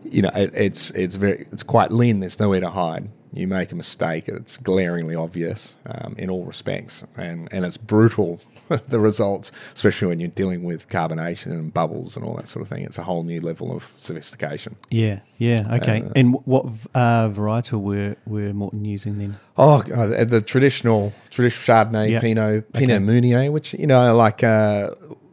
you 0.03 0.21
know, 0.21 0.31
it, 0.36 0.51
it's 0.53 0.91
it's 0.91 1.15
very 1.15 1.47
it's 1.51 1.63
quite 1.63 1.91
lean. 1.91 2.19
There's 2.19 2.39
nowhere 2.39 2.59
to 2.62 2.69
hide. 2.69 3.09
You 3.34 3.48
make 3.48 3.72
a 3.72 3.76
mistake, 3.76 4.28
it's 4.30 4.58
glaringly 4.58 5.15
obvious 5.15 5.76
um, 5.88 6.15
in 6.17 6.30
all 6.30 6.46
respects, 6.46 7.04
and 7.17 7.52
and 7.52 7.65
it's 7.65 7.78
brutal. 7.78 8.39
the 8.88 9.00
results, 9.00 9.52
especially 9.74 10.08
when 10.08 10.19
you're 10.19 10.30
dealing 10.30 10.63
with 10.63 10.88
carbonation 10.88 11.52
and 11.52 11.74
bubbles 11.74 12.15
and 12.15 12.26
all 12.26 12.34
that 12.36 12.48
sort 12.48 12.62
of 12.62 12.69
thing, 12.69 12.84
it's 12.84 12.98
a 12.98 13.04
whole 13.04 13.24
new 13.24 13.41
level 13.41 13.76
of 13.76 13.93
sophistication. 13.98 14.76
Yeah. 14.89 15.19
Yeah. 15.38 15.60
Okay. 15.82 16.02
Uh, 16.02 16.10
and 16.15 16.34
what 16.46 16.65
uh, 16.96 17.30
varietal 17.30 17.82
were 17.82 18.15
were 18.26 18.54
Morton 18.54 18.86
using 18.86 19.17
then? 19.17 19.38
Oh, 19.58 19.82
God, 19.82 20.30
the 20.30 20.41
traditional 20.41 21.12
traditional 21.30 21.76
Chardonnay, 21.76 22.12
Yeah. 22.12 22.22
Pinot, 22.22 22.72
Pinot 22.72 22.96
Okay. 22.98 23.06
Meunier, 23.06 23.52
which 23.52 23.74
you 23.74 23.88
know, 23.88 24.15
like 24.15 24.43
uh, 24.43 24.91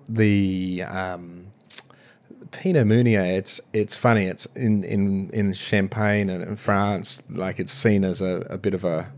the 0.09 0.83
um, 0.89 1.40
Pinot 2.53 2.87
Meunier. 2.87 3.23
It's 3.23 3.61
it's 3.73 3.97
funny. 3.97 4.25
It's 4.27 4.47
in 4.57 4.85
in 4.85 5.31
in 5.31 5.53
Champagne 5.53 6.29
and 6.29 6.43
in 6.43 6.57
France, 6.57 7.23
like 7.31 7.61
it's 7.61 7.73
seen 7.73 8.05
as 8.05 8.21
a, 8.21 8.47
a 8.51 8.59
bit 8.59 8.75
of 8.75 8.85
a, 8.85 9.13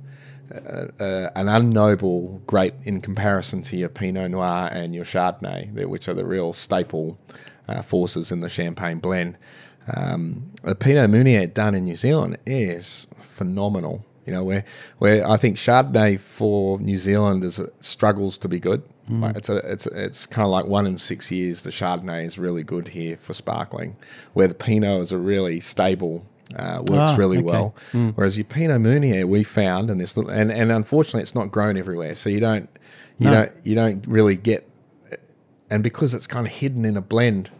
a, 0.51 0.88
a 1.01 1.33
an 1.38 1.47
unnoble 1.47 2.45
grape 2.47 2.75
in 2.85 3.01
comparison 3.01 3.62
to 3.62 3.77
your 3.77 3.88
Pinot 3.88 4.31
Noir 4.31 4.68
and 4.73 4.95
your 4.95 5.05
Chardonnay, 5.05 5.87
which 5.87 6.09
are 6.09 6.14
the 6.14 6.27
real 6.27 6.53
staple 6.53 7.18
uh, 7.68 7.83
forces 7.83 8.33
in 8.33 8.40
the 8.40 8.49
Champagne 8.49 8.99
blend. 8.99 9.38
Um, 9.95 10.53
the 10.62 10.75
Pinot 10.75 11.11
Meunier 11.11 11.47
done 11.47 11.75
in 11.75 11.85
New 11.85 11.97
Zealand 11.97 12.38
is 12.47 13.07
phenomenal. 13.21 14.05
You 14.27 14.33
know, 14.33 14.45
where 14.45 14.64
where 14.99 15.27
I 15.29 15.37
think 15.37 15.57
Chardonnay 15.57 16.21
for 16.21 16.79
New 16.81 16.99
Zealand 16.99 17.42
is 17.45 17.61
struggles 17.81 18.38
to 18.38 18.49
be 18.49 18.61
good. 18.61 18.83
Like 19.20 19.37
it's 19.37 19.48
a 19.48 19.57
it's 19.70 19.87
it's 19.87 20.27
kind 20.27 20.44
of 20.44 20.51
like 20.51 20.66
one 20.66 20.87
in 20.87 20.96
six 20.98 21.31
years 21.31 21.62
the 21.62 21.70
Chardonnay 21.70 22.25
is 22.25 22.38
really 22.38 22.62
good 22.62 22.88
here 22.88 23.16
for 23.16 23.33
sparkling, 23.33 23.96
where 24.33 24.48
the 24.48 24.55
Pinot 24.55 25.01
is 25.01 25.12
a 25.12 25.18
really 25.18 25.61
stable. 25.61 26.27
Uh, 26.55 26.83
works 26.87 27.12
Ah, 27.12 27.16
really 27.16 27.38
okay. 27.38 27.46
well. 27.46 27.75
Whereas 28.14 28.37
your 28.37 28.44
Pinot 28.44 28.81
Meunier, 28.83 29.27
we 29.27 29.42
found, 29.42 29.88
and 29.90 29.98
this, 29.98 30.14
and, 30.18 30.53
and 30.53 30.70
unfortunately, 30.70 31.22
it's 31.22 31.35
not 31.35 31.51
grown 31.51 31.79
everywhere, 31.79 32.14
so 32.14 32.29
you 32.29 32.40
don't, 32.40 32.68
you 33.18 33.31
No. 33.31 33.33
don't, 33.33 33.53
you 33.62 33.75
don't 33.75 34.07
really 34.07 34.37
get 34.37 34.68
and 35.70 35.83
because 35.83 36.12
it's 36.12 36.27
kind 36.27 36.46
of 36.46 36.53
hidden 36.53 36.85
in 36.85 36.98
a 36.98 37.01
blend, 37.01 37.51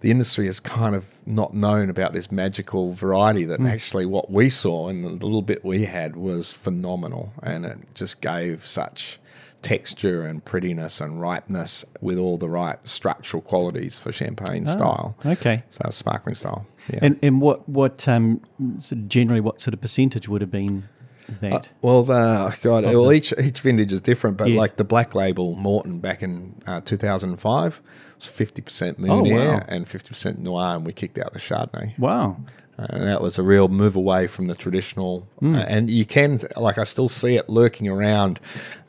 the 0.00 0.10
industry 0.10 0.48
is 0.48 0.58
kind 0.58 0.96
of 0.96 1.20
not 1.26 1.54
known 1.54 1.88
about 1.90 2.12
this 2.12 2.32
magical 2.32 2.92
variety 2.92 3.44
that 3.44 3.60
actually 3.60 4.06
what 4.06 4.32
we 4.32 4.48
saw 4.48 4.88
and 4.88 5.04
the 5.04 5.10
little 5.10 5.42
bit 5.42 5.64
we 5.64 5.84
had 5.84 6.16
was 6.16 6.52
phenomenal, 6.52 7.32
and 7.44 7.64
it 7.64 7.78
just 7.94 8.20
gave 8.20 8.66
such 8.66 9.19
texture 9.62 10.22
and 10.22 10.44
prettiness 10.44 11.00
and 11.00 11.20
ripeness 11.20 11.84
with 12.00 12.18
all 12.18 12.38
the 12.38 12.48
right 12.48 12.78
structural 12.86 13.42
qualities 13.42 13.98
for 13.98 14.10
champagne 14.12 14.66
style. 14.66 15.16
Okay. 15.24 15.64
So 15.68 15.88
sparkling 15.90 16.34
style. 16.34 16.66
Yeah. 16.92 17.00
And 17.02 17.18
and 17.22 17.40
what 17.40 17.68
what 17.68 18.08
um 18.08 18.40
sort 18.78 19.00
of 19.00 19.08
generally 19.08 19.40
what 19.40 19.60
sort 19.60 19.74
of 19.74 19.80
percentage 19.80 20.28
would 20.28 20.40
have 20.40 20.50
been 20.50 20.88
that? 21.40 21.70
Well, 21.82 22.02
the, 22.02 22.56
God, 22.62 22.84
well, 22.84 23.12
each 23.12 23.32
each 23.42 23.60
vintage 23.60 23.92
is 23.92 24.00
different, 24.00 24.36
but 24.36 24.48
Yes. 24.48 24.58
like 24.58 24.76
the 24.76 24.84
Black 24.84 25.14
Label 25.14 25.54
Morton 25.56 25.98
back 26.00 26.22
in 26.22 26.54
uh, 26.66 26.80
2005 26.82 27.80
was 28.16 28.26
50% 28.26 28.96
Oh, 29.08 29.22
wow. 29.22 29.60
and 29.68 29.86
50% 29.86 30.38
Noir, 30.38 30.76
and 30.76 30.86
we 30.86 30.92
kicked 30.92 31.18
out 31.18 31.32
the 31.32 31.38
Chardonnay. 31.38 31.98
wow. 31.98 32.36
And 32.82 33.02
that 33.06 33.20
was 33.20 33.38
a 33.38 33.42
real 33.42 33.68
move 33.68 33.94
away 33.94 34.26
from 34.26 34.46
the 34.46 34.54
traditional. 34.54 35.28
Hmm. 35.40 35.54
Uh, 35.54 35.58
and 35.68 35.90
you 35.90 36.06
can, 36.06 36.40
like, 36.56 36.78
I 36.78 36.84
still 36.84 37.10
see 37.10 37.36
it 37.36 37.50
lurking 37.50 37.88
around 37.88 38.40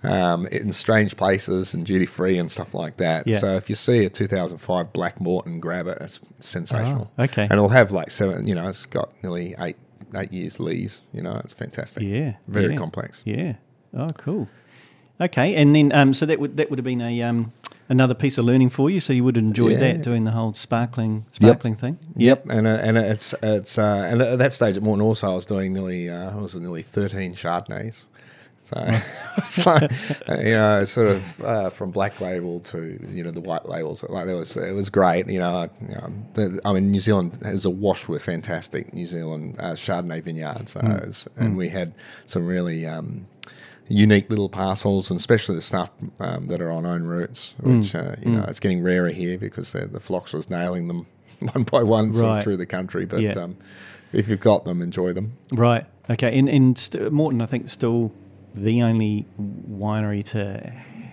um, 0.03 0.47
in 0.47 0.71
strange 0.71 1.17
places 1.17 1.73
and 1.73 1.85
duty 1.85 2.05
free 2.05 2.37
and 2.37 2.49
stuff 2.49 2.73
like 2.73 2.95
that. 2.97 3.27
Yeah. 3.27 3.37
So 3.39 3.55
if 3.57 3.67
you 3.67 3.75
see 3.75 4.05
a 4.05 4.09
2005 4.09 4.93
Black 4.93 5.19
Morton, 5.19 5.59
grab 5.59 5.87
it. 5.87 5.97
It's 5.99 6.21
sensational. 6.39 7.11
Oh, 7.17 7.23
okay. 7.25 7.43
And 7.43 7.51
it'll 7.51 7.67
have 7.67 7.91
like 7.91 8.11
seven, 8.11 8.47
you 8.47 8.55
know, 8.55 8.69
it's 8.69 8.85
got 8.85 9.11
nearly 9.23 9.55
eight 9.59 9.75
eight 10.15 10.31
years 10.33 10.59
lees. 10.59 11.01
You 11.13 11.21
know, 11.21 11.39
it's 11.43 11.53
fantastic. 11.53 12.03
Yeah. 12.03 12.35
Very 12.47 12.73
yeah. 12.73 12.77
complex. 12.79 13.21
Yeah. 13.25 13.55
Oh, 13.95 14.09
cool. 14.17 14.47
Okay, 15.19 15.55
and 15.55 15.75
then 15.75 15.91
um, 15.91 16.13
so 16.13 16.25
that 16.25 16.39
would 16.39 16.57
that 16.57 16.69
would 16.69 16.79
have 16.79 16.85
been 16.85 17.01
a 17.01 17.21
um, 17.21 17.51
another 17.89 18.15
piece 18.15 18.39
of 18.39 18.45
learning 18.45 18.69
for 18.69 18.89
you. 18.89 18.99
So 18.99 19.13
you 19.13 19.23
would 19.23 19.35
have 19.35 19.45
enjoyed 19.45 19.73
Yeah. 19.73 19.93
that 19.93 20.01
doing 20.01 20.23
the 20.23 20.31
whole 20.31 20.53
sparkling 20.53 21.25
sparkling 21.31 21.75
thing. 21.75 21.99
Yep, 22.15 22.49
and 22.49 22.65
uh, 22.65 22.79
and 22.81 22.97
it's 22.97 23.35
it's 23.43 23.77
uh, 23.77 24.07
and 24.09 24.21
at 24.21 24.39
that 24.39 24.53
stage 24.53 24.77
at 24.77 24.83
Morton 24.83 25.05
also 25.05 25.31
I 25.31 25.35
was 25.35 25.45
doing 25.45 25.73
nearly 25.73 26.09
uh, 26.09 26.31
I 26.31 26.37
was 26.37 26.55
nearly 26.59 26.81
thirteen 26.81 27.35
Chardonnays, 27.35 28.05
so 28.63 28.75
it's 29.37 29.65
like 29.65 29.83
uh, 30.29 30.37
you 30.39 30.53
know 30.53 30.83
sort 30.83 31.07
of 31.09 31.41
uh, 31.41 31.69
from 31.69 31.91
black 31.91 32.21
label 32.21 32.59
to 32.61 32.99
you 33.09 33.23
know 33.23 33.31
the 33.31 33.41
white 33.41 33.65
labels 33.67 34.03
like 34.09 34.25
there 34.25 34.35
was 34.37 34.55
it 34.55 34.73
was 34.73 34.89
great 34.89 35.27
you 35.27 35.39
know, 35.39 35.49
I- 35.49 35.69
you 35.87 35.95
know 35.95 36.13
the, 36.33 36.61
I 36.65 36.73
mean 36.73 36.91
New 36.91 36.99
Zealand 36.99 37.37
is 37.41 37.65
awash 37.65 38.07
with 38.07 38.23
fantastic 38.23 38.93
New 38.93 39.05
Zealand 39.07 39.55
uh, 39.59 39.71
Chardonnay 39.71 40.23
vineyards, 40.23 40.71
so 40.73 40.79
it 40.79 41.07
was- 41.07 41.27
and 41.37 41.57
we 41.57 41.69
had 41.69 41.93
some 42.25 42.45
really. 42.45 42.85
Um, 42.85 43.25
Unique 43.87 44.29
little 44.29 44.47
parcels, 44.47 45.11
and 45.11 45.19
especially 45.19 45.55
the 45.55 45.61
stuff 45.61 45.91
um, 46.21 46.47
that 46.47 46.61
are 46.61 46.71
on 46.71 46.85
own 46.85 47.03
roots, 47.03 47.55
which 47.59 47.93
uh, 47.93 48.15
you 48.21 48.31
know 48.31 48.45
it's 48.47 48.61
getting 48.61 48.81
rarer 48.81 49.09
here 49.09 49.37
because 49.37 49.73
the, 49.73 49.99
flocks 49.99 50.31
was 50.31 50.49
nailing 50.49 50.87
them 50.87 51.05
one 51.51 51.63
by 51.63 51.83
one 51.83 52.13
sort 52.13 52.23
Right. 52.25 52.37
of 52.37 52.43
through 52.43 52.55
the 52.57 52.65
country. 52.65 53.05
But 53.05 53.19
Yeah. 53.19 53.31
um, 53.33 53.57
if 54.13 54.29
you've 54.29 54.39
got 54.39 54.63
them, 54.63 54.81
enjoy 54.81 55.11
them. 55.11 55.33
Right. 55.51 55.85
Okay. 56.09 56.33
In 56.37 56.47
and 56.47 56.77
st- 56.77 57.11
Morton, 57.11 57.41
I 57.41 57.45
think, 57.47 57.67
still 57.67 58.13
the 58.53 58.81
only 58.83 59.25
winery 59.39 60.23
to 60.25 60.59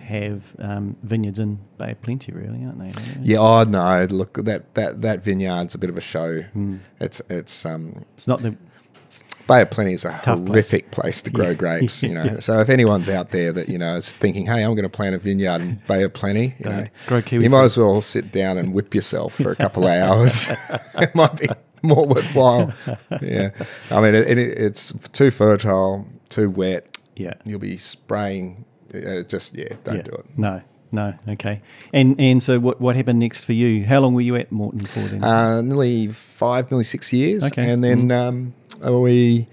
have 0.05 0.55
um, 0.59 0.95
vineyards 1.03 1.37
in 1.39 1.59
Bay 1.77 1.91
of 1.91 2.01
Plenty, 2.01 2.31
really, 2.31 2.65
aren't 2.65 2.79
they? 2.79 2.91
Yeah, 3.21 3.37
oh 3.39 3.63
no, 3.63 4.07
look 4.09 4.33
that 4.45 4.73
that 4.75 5.01
that 5.01 5.23
vineyard's 5.23 5.75
a 5.75 5.77
bit 5.77 5.89
of 5.89 5.97
a 5.97 6.01
show. 6.01 6.41
Hmm. 6.41 6.77
It's 6.99 7.21
it's 7.29 7.65
um, 7.65 8.03
It's 8.15 8.27
not 8.27 8.41
the 8.41 8.57
Bay 9.47 9.61
of 9.63 9.71
Plenty 9.71 9.93
is 9.93 10.05
a 10.05 10.09
Tough 10.09 10.23
place. 10.37 10.47
horrific 10.47 10.91
place. 10.91 11.21
to 11.23 11.31
grow 11.31 11.47
Yeah. 11.49 11.53
grapes. 11.53 12.03
You 12.03 12.13
know, 12.15 12.37
so 12.39 12.59
if 12.59 12.69
anyone's 12.69 13.09
out 13.09 13.29
there 13.31 13.51
that 13.53 13.69
you 13.69 13.77
know 13.77 13.95
is 13.95 14.11
thinking, 14.13 14.45
"Hey, 14.47 14.63
I'm 14.63 14.71
going 14.75 14.83
to 14.83 14.89
plant 14.89 15.15
a 15.15 15.19
vineyard 15.19 15.61
in 15.61 15.81
Bay 15.87 16.03
of 16.03 16.13
Plenty," 16.13 16.55
you 16.59 16.69
know, 16.69 16.85
grow 17.07 17.21
kiwi 17.21 17.43
you 17.43 17.49
might 17.49 17.63
as 17.65 17.77
well 17.77 18.01
sit 18.01 18.31
down 18.31 18.57
and 18.57 18.73
whip 18.73 18.93
yourself 18.95 19.35
for 19.35 19.51
a 19.51 19.55
couple 19.55 19.85
of 19.87 19.91
hours. 19.93 20.47
it 20.97 21.13
might 21.15 21.39
be 21.39 21.47
more 21.83 22.05
worthwhile. 22.07 22.73
Yeah, 23.21 23.51
I 23.91 24.01
mean, 24.01 24.13
it, 24.15 24.27
it, 24.27 24.37
it's 24.37 24.91
too 25.09 25.31
fertile, 25.31 26.07
too 26.29 26.49
wet. 26.49 26.95
Yeah. 27.19 27.33
You'll 27.45 27.59
be 27.59 27.77
spraying. 27.77 28.65
Uh, 28.91 29.21
just 29.21 29.55
yeah, 29.55 29.75
don't 29.83 29.97
yeah. 29.97 30.01
do 30.01 30.11
it. 30.13 30.25
No. 30.37 30.61
No. 30.91 31.13
Okay. 31.27 31.61
And 31.93 32.19
and 32.19 32.41
so 32.41 32.59
what 32.59 32.81
what 32.81 32.95
happened 32.95 33.19
next 33.19 33.45
for 33.45 33.53
you? 33.53 33.85
How 33.85 33.99
long 33.99 34.15
were 34.15 34.21
you 34.21 34.35
at 34.37 34.51
Morton 34.51 34.79
for 34.79 35.01
then? 35.01 35.23
uh, 35.23 35.61
nearly 35.61 36.07
five, 36.07 36.71
nearly 36.71 36.83
six 36.83 37.13
years. 37.13 37.45
Okay. 37.45 37.69
And 37.69 37.83
then 37.83 38.11
um, 38.11 38.55
we, 38.81 39.47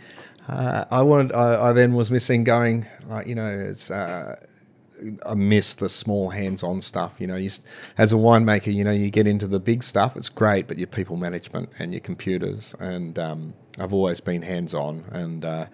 uh, 0.49 0.87
I 0.91 1.03
wanted, 1.03 1.33
I, 1.33 1.69
I 1.69 1.73
then 1.75 1.93
was 1.93 2.11
missing 2.11 2.45
going, 2.45 2.87
like, 3.07 3.27
you 3.27 3.35
know, 3.35 3.51
it's, 3.51 3.91
uh, 3.91 4.37
I 5.27 5.35
miss 5.35 5.75
the 5.75 5.91
small 5.91 6.31
hands-on 6.31 6.81
stuff. 6.81 7.21
You 7.21 7.27
know, 7.27 7.37
you, 7.37 7.51
as 7.99 8.15
a 8.15 8.17
winemaker, 8.17 8.73
you 8.73 8.83
know, 8.83 8.93
you 8.93 9.11
get 9.11 9.27
into 9.27 9.47
the 9.47 9.61
big 9.61 9.83
stuff. 9.83 10.17
It's 10.17 10.31
great, 10.31 10.67
but 10.67 10.79
your 10.79 10.87
people 10.87 11.17
management 11.17 11.69
and 11.79 11.93
your 11.93 12.01
computers. 12.01 12.75
And 12.81 13.19
um, 13.19 13.53
I've 13.79 13.93
always 13.93 14.23
been 14.23 14.41
hands-on, 14.41 15.05
and 15.13 15.45
uh, 15.45 15.67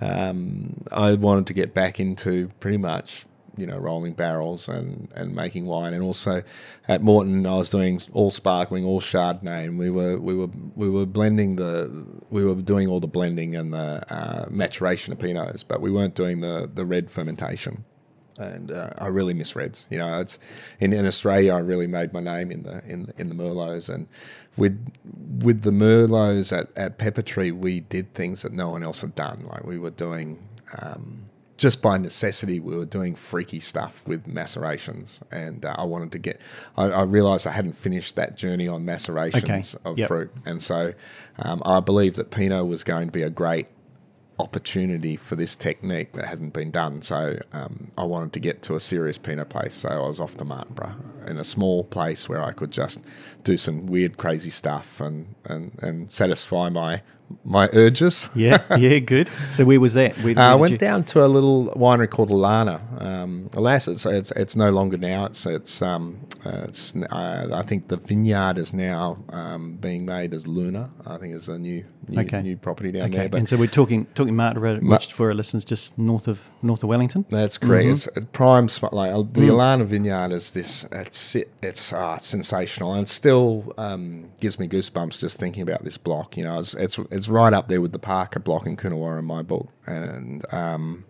um, 0.00 0.82
I 0.92 1.14
wanted 1.14 1.46
to 1.48 1.54
get 1.54 1.74
back 1.74 2.00
into 2.00 2.48
pretty 2.60 2.78
much, 2.78 3.26
you 3.56 3.66
know, 3.66 3.78
rolling 3.78 4.14
barrels 4.14 4.68
and, 4.68 5.10
and 5.14 5.34
making 5.34 5.66
wine. 5.66 5.94
And 5.94 6.02
also 6.02 6.42
at 6.88 7.02
Morton, 7.02 7.46
I 7.46 7.56
was 7.56 7.70
doing 7.70 8.00
all 8.12 8.30
sparkling, 8.30 8.84
all 8.84 9.00
Chardonnay, 9.00 9.66
and 9.66 9.78
we 9.78 9.90
were 9.90 10.18
we 10.18 10.34
were 10.34 10.48
we 10.74 10.90
were 10.90 11.06
blending 11.06 11.56
the 11.56 12.06
we 12.30 12.44
were 12.44 12.56
doing 12.56 12.88
all 12.88 13.00
the 13.00 13.06
blending 13.06 13.54
and 13.54 13.72
the 13.72 14.02
uh, 14.10 14.46
maturation 14.50 15.12
of 15.12 15.18
pinots, 15.18 15.64
but 15.66 15.80
we 15.80 15.90
weren't 15.90 16.14
doing 16.14 16.40
the 16.40 16.68
the 16.72 16.84
red 16.84 17.10
fermentation 17.10 17.84
and 18.38 18.70
uh, 18.72 18.90
I 18.98 19.08
really 19.08 19.34
miss 19.34 19.54
reds. 19.56 19.86
You 19.90 19.98
know, 19.98 20.20
it's 20.20 20.38
in, 20.80 20.92
in 20.92 21.06
Australia. 21.06 21.54
I 21.54 21.60
really 21.60 21.86
made 21.86 22.12
my 22.12 22.20
name 22.20 22.50
in 22.50 22.62
the 22.62 22.82
in 22.86 23.08
in 23.18 23.28
the 23.28 23.34
merlots, 23.34 23.92
and 23.92 24.08
with 24.56 24.78
with 25.42 25.62
the 25.62 25.70
merlots 25.70 26.56
at 26.56 26.66
at 26.76 26.98
Pepper 26.98 27.22
Tree, 27.22 27.52
we 27.52 27.80
did 27.80 28.12
things 28.14 28.42
that 28.42 28.52
no 28.52 28.70
one 28.70 28.82
else 28.82 29.00
had 29.00 29.14
done. 29.14 29.44
Like 29.46 29.64
we 29.64 29.78
were 29.78 29.90
doing. 29.90 30.38
Um, 30.82 31.24
just 31.56 31.80
by 31.80 31.96
necessity, 31.96 32.58
we 32.58 32.76
were 32.76 32.84
doing 32.84 33.14
freaky 33.14 33.60
stuff 33.60 34.06
with 34.08 34.26
macerations, 34.26 35.22
and 35.30 35.64
uh, 35.64 35.72
I 35.78 35.84
wanted 35.84 36.10
to 36.12 36.18
get. 36.18 36.40
I, 36.76 36.86
I 36.86 37.02
realised 37.04 37.46
I 37.46 37.52
hadn't 37.52 37.74
finished 37.76 38.16
that 38.16 38.36
journey 38.36 38.66
on 38.66 38.84
macerations 38.84 39.76
of 39.84 39.96
Yep. 39.96 40.08
fruit, 40.08 40.32
and 40.44 40.60
so 40.60 40.94
um, 41.38 41.62
I 41.64 41.78
believe 41.78 42.16
that 42.16 42.32
Pinot 42.32 42.66
was 42.66 42.82
going 42.82 43.06
to 43.06 43.12
be 43.12 43.22
a 43.22 43.30
great 43.30 43.68
opportunity 44.44 45.16
for 45.16 45.36
this 45.36 45.56
technique 45.56 46.12
that 46.12 46.26
hasn't 46.26 46.52
been 46.52 46.70
done. 46.70 47.02
So 47.02 47.38
um, 47.52 47.88
I 47.98 48.04
wanted 48.04 48.32
to 48.34 48.40
get 48.40 48.62
to 48.62 48.74
a 48.74 48.80
serious 48.80 49.18
Pinot 49.18 49.48
place. 49.48 49.74
So 49.74 49.88
I 49.88 50.06
was 50.06 50.20
off 50.20 50.36
to 50.36 50.44
Martinborough 50.44 51.28
in 51.30 51.38
a 51.40 51.44
small 51.44 51.84
place 51.84 52.28
where 52.28 52.42
I 52.42 52.52
could 52.52 52.70
just 52.70 53.00
do 53.42 53.56
some 53.56 53.86
weird, 53.86 54.16
crazy 54.16 54.50
stuff 54.50 55.00
and, 55.00 55.34
and, 55.46 55.72
and 55.82 56.12
satisfy 56.12 56.68
my 56.68 57.02
my 57.42 57.68
urges. 57.72 58.28
yeah. 58.34 58.58
Yeah. 58.76 58.98
Good. 58.98 59.28
So 59.52 59.64
where 59.64 59.80
was 59.80 59.94
that? 59.94 60.14
Where, 60.18 60.38
Uh, 60.38 60.52
I 60.52 60.54
went 60.56 60.72
you- 60.72 60.78
down 60.78 61.04
to 61.04 61.24
a 61.24 61.28
little 61.36 61.66
winery 61.74 62.08
called 62.08 62.30
Alana. 62.30 62.78
Um, 63.02 63.48
alas, 63.56 63.88
it's, 63.88 64.04
it's 64.06 64.30
it's 64.32 64.54
no 64.56 64.70
longer 64.70 64.98
now. 64.98 65.24
It's 65.26 65.46
it's 65.46 65.80
um, 65.80 66.18
uh, 66.44 66.66
it's 66.68 66.94
uh, 66.94 67.48
I 67.60 67.62
think 67.62 67.88
the 67.88 67.96
vineyard 67.96 68.58
is 68.58 68.74
now 68.74 69.24
um, 69.30 69.76
being 69.76 70.04
made 70.04 70.34
as 70.34 70.46
Luna. 70.46 70.90
I 71.06 71.16
think 71.16 71.34
it's 71.34 71.48
a 71.48 71.58
new 71.58 71.82
new, 72.08 72.20
Okay. 72.20 72.42
new 72.42 72.56
property 72.56 72.92
down 72.92 73.02
Okay. 73.04 73.16
there. 73.16 73.28
But 73.28 73.38
and 73.38 73.48
so 73.48 73.56
we're 73.56 73.66
talking 73.66 74.06
talking 74.14 74.34
Martinborough, 74.34 74.80
Ma- 74.82 74.94
which 74.96 75.12
for 75.12 75.28
our 75.28 75.34
listeners 75.34 75.64
just 75.64 75.96
north 75.98 76.28
of 76.28 76.42
north 76.62 76.82
of 76.82 76.88
Wellington. 76.88 77.24
That's 77.30 77.58
correct. 77.58 77.86
Mhm. 77.86 77.92
It's 77.92 78.08
a 78.16 78.20
prime 78.22 78.68
spot. 78.68 78.92
Like 78.92 79.12
uh, 79.12 79.18
the 79.22 79.42
Mm. 79.48 79.50
Alana 79.50 79.84
Vineyard 79.86 80.32
is 80.32 80.52
this. 80.52 80.86
It's 80.92 81.36
it's 81.62 81.92
ah, 81.92 82.16
it's 82.16 82.26
sensational, 82.26 82.92
and 82.94 83.08
still 83.08 83.72
um, 83.78 84.26
gives 84.40 84.58
me 84.58 84.68
goosebumps 84.68 85.20
just 85.20 85.38
thinking 85.38 85.62
about 85.62 85.84
this 85.84 85.96
block. 85.98 86.36
You 86.36 86.44
know, 86.44 86.58
it's 86.58 86.74
it's, 86.74 86.98
it's 87.10 87.28
right 87.28 87.52
up 87.52 87.68
there 87.68 87.80
with 87.80 87.92
the 87.92 87.98
Parker 87.98 88.40
block 88.40 88.66
in 88.66 88.76
Coonawarra 88.76 89.18
in 89.20 89.24
my 89.24 89.42
book, 89.42 89.68
and 89.86 90.44
um, 90.52 91.04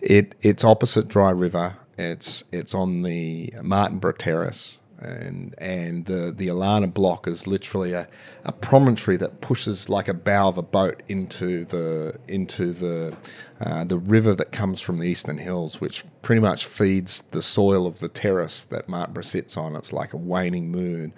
it 0.00 0.34
it's 0.42 0.64
opposite 0.64 1.08
Dry 1.08 1.30
River. 1.30 1.76
It's 1.98 2.44
it's 2.52 2.74
on 2.74 3.02
the 3.02 3.52
Martinborough 3.62 4.16
Terrace, 4.18 4.80
and 5.02 5.54
and 5.58 6.06
the 6.06 6.32
the 6.32 6.48
Alana 6.48 6.92
block 6.92 7.26
is 7.26 7.46
literally 7.46 7.92
a, 7.92 8.06
a 8.44 8.52
promontory 8.52 9.16
that 9.18 9.40
pushes 9.40 9.88
like 9.88 10.08
a 10.08 10.14
bow 10.14 10.48
of 10.48 10.58
a 10.58 10.62
boat 10.62 11.02
into 11.08 11.64
the 11.66 12.18
into 12.28 12.72
the 12.72 13.16
uh, 13.60 13.84
the 13.84 13.98
river 13.98 14.34
that 14.34 14.52
comes 14.52 14.80
from 14.80 14.98
the 14.98 15.08
Eastern 15.08 15.38
Hills, 15.38 15.80
which 15.80 16.04
pretty 16.22 16.40
much 16.40 16.66
feeds 16.66 17.22
the 17.30 17.42
soil 17.42 17.86
of 17.86 18.00
the 18.00 18.08
terrace 18.08 18.64
that 18.64 18.88
Martinborough 18.88 19.24
sits 19.24 19.56
on. 19.56 19.76
It's 19.76 19.92
like 19.92 20.12
a 20.12 20.16
waning 20.16 20.70
moon, 20.70 21.12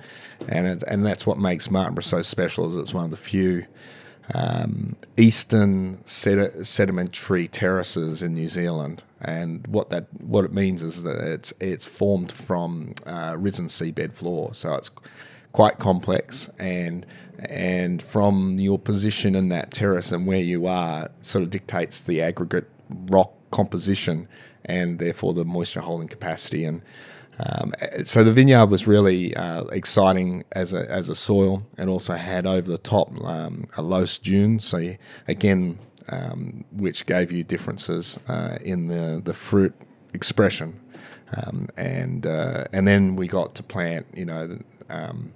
and 0.48 0.66
it, 0.66 0.82
and 0.84 1.04
that's 1.04 1.26
what 1.26 1.38
makes 1.38 1.68
Martinborough 1.68 2.04
so 2.04 2.22
special. 2.22 2.68
Is 2.68 2.76
it's 2.76 2.94
one 2.94 3.04
of 3.04 3.10
the 3.10 3.16
few 3.16 3.66
um, 4.32 4.96
eastern 5.16 5.98
sedi- 5.98 6.64
sedimentary 6.64 7.48
terraces 7.48 8.22
in 8.22 8.34
New 8.34 8.48
Zealand, 8.48 9.04
and 9.24 9.66
what 9.68 9.90
that 9.90 10.06
what 10.22 10.44
it 10.44 10.52
means 10.52 10.82
is 10.82 11.02
that 11.02 11.16
it's 11.16 11.52
it's 11.60 11.86
formed 11.86 12.30
from 12.30 12.94
uh, 13.06 13.36
risen 13.38 13.66
seabed 13.66 14.12
floor, 14.12 14.54
so 14.54 14.74
it's 14.74 14.90
quite 15.52 15.78
complex 15.78 16.50
and 16.58 17.06
and 17.48 18.02
from 18.02 18.58
your 18.58 18.78
position 18.78 19.34
in 19.34 19.48
that 19.50 19.70
terrace 19.70 20.12
and 20.12 20.26
where 20.26 20.40
you 20.40 20.66
are 20.66 21.10
sort 21.20 21.44
of 21.44 21.50
dictates 21.50 22.02
the 22.02 22.20
aggregate 22.20 22.68
rock 23.06 23.32
composition 23.50 24.28
and 24.64 24.98
therefore 24.98 25.32
the 25.32 25.44
moisture 25.44 25.80
holding 25.80 26.08
capacity. 26.08 26.64
And 26.64 26.82
um, 27.38 27.72
so 28.04 28.24
the 28.24 28.32
vineyard 28.32 28.66
was 28.66 28.86
really 28.86 29.34
uh, 29.36 29.64
exciting 29.64 30.44
as 30.52 30.72
a 30.72 30.88
as 30.90 31.08
a 31.08 31.14
soil, 31.14 31.66
and 31.76 31.90
also 31.90 32.14
had 32.14 32.46
over 32.46 32.70
the 32.70 32.78
top 32.78 33.10
um, 33.24 33.66
a 33.76 33.82
loess 33.82 34.18
dune. 34.18 34.60
So 34.60 34.78
you, 34.78 34.96
again, 35.26 35.78
um, 36.08 36.64
which 36.72 37.06
gave 37.06 37.32
you 37.32 37.44
differences 37.44 38.18
uh, 38.28 38.58
in 38.62 38.88
the 38.88 39.20
the 39.24 39.34
fruit 39.34 39.74
expression. 40.12 40.80
Um, 41.36 41.68
and 41.76 42.26
uh, 42.26 42.64
and 42.72 42.86
then 42.86 43.16
we 43.16 43.26
got 43.26 43.54
to 43.56 43.62
plant, 43.62 44.06
you 44.14 44.24
know, 44.24 44.58
um, 44.88 45.32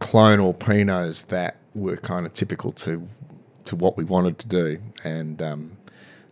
clonal 0.00 0.58
Pinots 0.58 1.26
that 1.28 1.56
were 1.74 1.96
kind 1.96 2.26
of 2.26 2.32
typical 2.32 2.72
to 2.72 3.06
to 3.66 3.76
what 3.76 3.96
we 3.96 4.04
wanted 4.04 4.38
to 4.38 4.48
do, 4.48 4.78
and 5.04 5.40
um, 5.40 5.76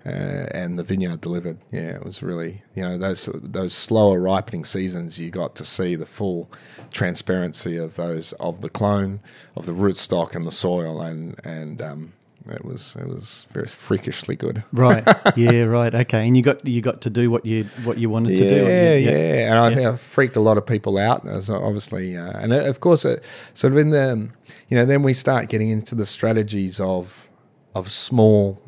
uh, 0.04 0.46
and 0.52 0.78
the 0.78 0.82
vineyard 0.82 1.20
delivered. 1.20 1.58
Yeah, 1.70 1.96
it 1.96 2.04
was 2.04 2.22
really 2.22 2.62
you 2.74 2.82
know 2.82 2.98
those 2.98 3.28
those 3.34 3.74
slower 3.74 4.20
ripening 4.20 4.64
seasons. 4.64 5.20
You 5.20 5.30
got 5.30 5.54
to 5.56 5.64
see 5.64 5.94
the 5.94 6.06
full 6.06 6.50
transparency 6.90 7.76
of 7.76 7.96
those 7.96 8.32
of 8.34 8.62
the 8.62 8.70
clone, 8.70 9.20
of 9.54 9.66
the 9.66 9.72
rootstock 9.72 10.34
and 10.34 10.46
the 10.46 10.52
soil, 10.52 11.00
and 11.00 11.38
and 11.44 11.80
um, 11.82 12.12
it 12.50 12.64
was 12.64 12.96
it 12.96 13.06
was 13.06 13.46
very 13.52 13.66
freakishly 13.66 14.36
good. 14.36 14.62
Right. 14.72 15.06
Yeah. 15.36 15.62
Right. 15.64 15.94
Okay. 15.94 16.26
And 16.26 16.36
you 16.36 16.42
got 16.42 16.66
you 16.66 16.80
got 16.80 17.02
to 17.02 17.10
do 17.10 17.30
what 17.30 17.44
you 17.44 17.64
what 17.84 17.98
you 17.98 18.10
wanted 18.10 18.32
yeah, 18.32 18.38
to 18.38 18.48
do. 18.48 18.56
Yeah, 18.56 18.94
yeah. 18.94 19.50
And 19.50 19.58
I 19.58 19.74
think 19.74 19.86
I 19.86 19.96
freaked 19.96 20.36
a 20.36 20.40
lot 20.40 20.56
of 20.58 20.66
people 20.66 20.98
out. 20.98 21.26
As 21.26 21.50
obviously, 21.50 22.16
uh, 22.16 22.38
and 22.38 22.52
uh, 22.52 22.64
of 22.64 22.80
course, 22.80 23.04
it, 23.04 23.24
sort 23.54 23.72
of 23.72 23.78
in 23.78 23.90
the 23.90 24.28
you 24.68 24.76
know 24.76 24.84
then 24.84 25.02
we 25.02 25.12
start 25.12 25.48
getting 25.48 25.70
into 25.70 25.94
the 25.94 26.06
strategies 26.06 26.80
of 26.80 27.28
of 27.74 27.88
small 27.88 28.60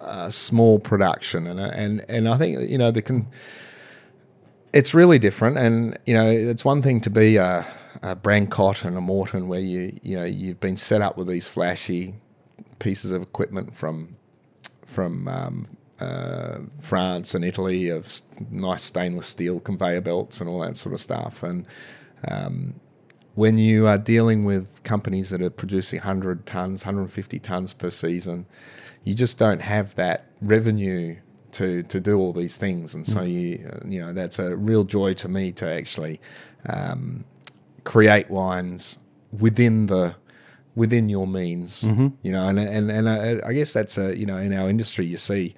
uh, 0.00 0.30
small 0.30 0.78
production, 0.78 1.46
and 1.46 1.60
uh, 1.60 1.70
and 1.74 2.04
and 2.08 2.28
I 2.28 2.36
think 2.36 2.70
you 2.70 2.78
know 2.78 2.90
the 2.90 3.02
can. 3.02 3.26
It's 4.72 4.94
really 4.94 5.18
different, 5.18 5.58
and 5.58 5.98
you 6.06 6.14
know 6.14 6.30
it's 6.30 6.64
one 6.64 6.82
thing 6.82 7.00
to 7.02 7.10
be 7.10 7.36
a, 7.36 7.66
a 8.02 8.14
Brancott 8.14 8.84
and 8.84 8.96
a 8.96 9.00
Morton 9.00 9.48
where 9.48 9.60
you 9.60 9.98
you 10.02 10.16
know 10.16 10.24
you've 10.24 10.60
been 10.60 10.76
set 10.76 11.02
up 11.02 11.16
with 11.16 11.26
these 11.26 11.48
flashy 11.48 12.14
pieces 12.80 13.12
of 13.12 13.22
equipment 13.22 13.74
from 13.74 14.16
from 14.84 15.28
um, 15.28 15.66
uh, 16.00 16.58
France 16.80 17.34
and 17.34 17.44
Italy 17.44 17.88
of 17.88 18.10
nice 18.50 18.82
stainless 18.82 19.28
steel 19.28 19.60
conveyor 19.60 20.00
belts 20.00 20.40
and 20.40 20.50
all 20.50 20.60
that 20.60 20.76
sort 20.76 20.92
of 20.92 21.00
stuff. 21.00 21.44
And 21.44 21.66
um, 22.26 22.80
when 23.34 23.56
you 23.56 23.86
are 23.86 23.98
dealing 23.98 24.44
with 24.44 24.82
companies 24.82 25.30
that 25.30 25.40
are 25.40 25.50
producing 25.50 26.00
100 26.00 26.46
tons, 26.46 26.84
150 26.84 27.38
tons 27.38 27.72
per 27.72 27.90
season, 27.90 28.46
you 29.04 29.14
just 29.14 29.38
don't 29.38 29.60
have 29.60 29.94
that 29.94 30.26
revenue 30.42 31.16
to 31.52 31.82
to 31.84 32.00
do 32.00 32.18
all 32.18 32.32
these 32.32 32.58
things. 32.58 32.94
And 32.94 33.06
so 33.06 33.20
mm. 33.20 33.30
you 33.30 33.80
you 33.86 34.00
know 34.00 34.12
that's 34.12 34.38
a 34.38 34.56
real 34.56 34.84
joy 34.84 35.14
to 35.14 35.28
me 35.28 35.52
to 35.52 35.70
actually 35.70 36.20
um, 36.68 37.24
create 37.84 38.30
wines 38.30 38.98
within 39.38 39.86
the 39.86 40.16
within 40.80 41.10
your 41.10 41.26
means, 41.26 41.82
mm-hmm. 41.82 42.08
you 42.22 42.32
know, 42.32 42.48
and 42.48 42.58
and 42.58 42.90
and 42.90 43.06
I, 43.06 43.38
I, 43.46 43.52
guess 43.52 43.74
that's 43.74 43.98
a 43.98 44.16
you 44.16 44.24
know 44.24 44.38
in 44.38 44.50
our 44.54 44.66
industry 44.70 45.04
you 45.04 45.18
see 45.18 45.54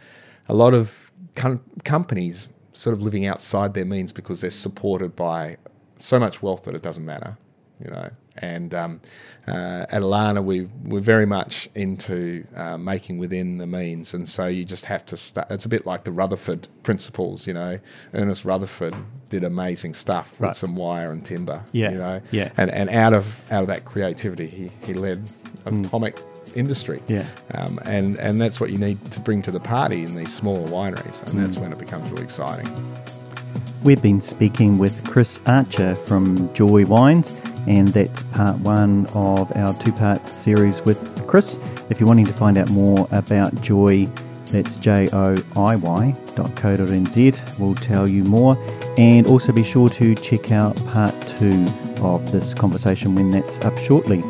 a 0.49 0.55
lot 0.55 0.75
of 0.75 1.13
com- 1.37 1.63
companies 1.85 2.49
sort 2.73 2.93
of 2.93 3.03
living 3.03 3.25
outside 3.25 3.75
their 3.75 3.85
means 3.85 4.13
because 4.13 4.41
they're 4.41 4.51
supported 4.51 5.15
by 5.15 5.59
so 5.97 6.19
much 6.19 6.43
wealth 6.43 6.65
that 6.65 6.75
it 6.75 6.83
doesn't 6.83 7.07
matter, 7.07 7.39
you 7.79 7.89
know. 7.89 8.11
And 8.39 8.75
um, 8.75 9.01
uh, 9.47 9.87
at 9.91 10.03
Alana, 10.03 10.43
we 10.43 10.63
we're 10.85 11.01
very 11.01 11.27
much 11.27 11.69
into 11.75 12.47
uh, 12.57 12.79
making 12.79 13.19
within 13.19 13.59
the 13.59 13.67
means, 13.67 14.15
and 14.15 14.29
so 14.29 14.47
you 14.47 14.65
just 14.65 14.87
have 14.87 15.05
to. 15.07 15.17
Start, 15.17 15.51
it's 15.51 15.67
a 15.67 15.69
bit 15.69 15.85
like 15.85 16.05
the 16.05 16.13
Rutherford 16.13 16.69
principles, 16.83 17.47
you 17.47 17.53
know. 17.53 17.79
Ernest 18.15 18.45
Rutherford 18.45 18.95
did 19.29 19.45
amazing 19.45 19.95
stuff 19.95 20.33
with 20.33 20.41
right. 20.41 20.57
some 20.57 20.77
wire 20.77 21.13
and 21.13 21.25
timber, 21.25 21.63
yeah, 21.73 21.91
you 21.91 21.99
know. 21.99 22.21
Yeah. 22.31 22.53
And 22.57 22.71
and 22.71 22.89
out 22.91 23.13
of 23.13 23.43
out 23.53 23.63
of 23.63 23.69
that 23.69 23.85
creativity, 23.85 24.47
he 24.47 24.71
he 24.85 24.95
led 24.95 25.19
hmm. 25.67 25.81
atomic. 25.81 26.17
Mm. 26.17 26.29
Industry, 26.55 27.03
yeah, 27.07 27.25
um, 27.55 27.79
and 27.87 28.19
and 28.19 28.39
that's 28.39 28.61
what 28.61 28.69
you 28.69 28.77
need 28.77 29.03
to 29.13 29.21
bring 29.21 29.41
to 29.41 29.51
the 29.51 29.59
party 29.59 30.03
in 30.03 30.17
these 30.17 30.35
smaller 30.35 30.69
wineries, 30.69 31.23
and 31.23 31.31
mm. 31.31 31.41
that's 31.41 31.57
when 31.57 31.73
it 31.73 31.79
becomes 31.79 32.11
really 32.11 32.25
exciting. 32.25 32.69
We've 33.83 34.03
been 34.03 34.21
speaking 34.21 34.77
with 34.77 35.03
Chris 35.09 35.41
Archer 35.47 35.97
from 35.97 36.51
Joiy 36.51 36.85
Wines 36.85 37.33
and 37.67 37.89
that's 37.89 38.23
part 38.25 38.59
one 38.59 39.07
of 39.15 39.55
our 39.57 39.75
two 39.81 39.93
part 39.93 40.29
series 40.29 40.83
with 40.83 41.27
Chris. 41.27 41.59
If 41.91 42.01
you're 42.01 42.09
wanting 42.09 42.27
to 42.27 42.33
find 42.33 42.59
out 42.59 42.71
more 42.71 43.09
about 43.11 43.55
Joiy, 43.57 44.11
that's 44.47 44.77
J 44.77 45.09
O 45.13 45.37
I 45.57 45.77
Y 45.77 46.15
dot 46.37 46.55
co 46.57 46.77
dot 46.77 46.89
nz, 46.89 47.59
we'll 47.59 47.75
tell 47.77 48.09
you 48.09 48.25
more. 48.25 48.57
And 48.99 49.27
also 49.27 49.53
be 49.53 49.65
sure 49.65 49.89
to 49.89 50.15
check 50.15 50.53
out 50.53 50.77
part 50.87 51.15
two 51.27 51.67
of 52.03 52.31
this 52.33 52.53
conversation 52.55 53.15
when 53.15 53.31
that's 53.31 53.59
up 53.61 53.77
shortly. 53.79 54.23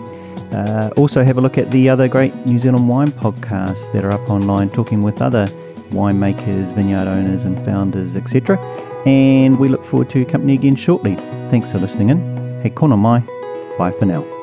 Uh, 0.52 0.90
also, 0.96 1.24
have 1.24 1.38
a 1.38 1.40
look 1.40 1.56
at 1.56 1.70
the 1.70 1.88
other 1.88 2.08
great 2.08 2.34
New 2.46 2.58
Zealand 2.58 2.86
wine 2.86 3.08
podcasts 3.08 3.90
that 3.92 4.04
are 4.04 4.12
up 4.12 4.28
online 4.28 4.68
talking 4.68 5.02
with 5.02 5.22
other 5.22 5.46
winemakers, 5.90 6.74
vineyard 6.74 7.08
owners, 7.08 7.44
and 7.44 7.62
founders, 7.64 8.16
etc. 8.16 8.58
And 9.06 9.58
we 9.58 9.68
look 9.68 9.84
forward 9.84 10.10
to 10.10 10.18
your 10.18 10.28
company 10.28 10.54
again 10.54 10.76
shortly. 10.76 11.16
Thanks 11.50 11.72
for 11.72 11.78
listening 11.78 12.10
in. 12.10 12.31
Mai. 12.70 13.22
Bye 13.78 13.92
for 13.92 14.06
now. 14.06 14.41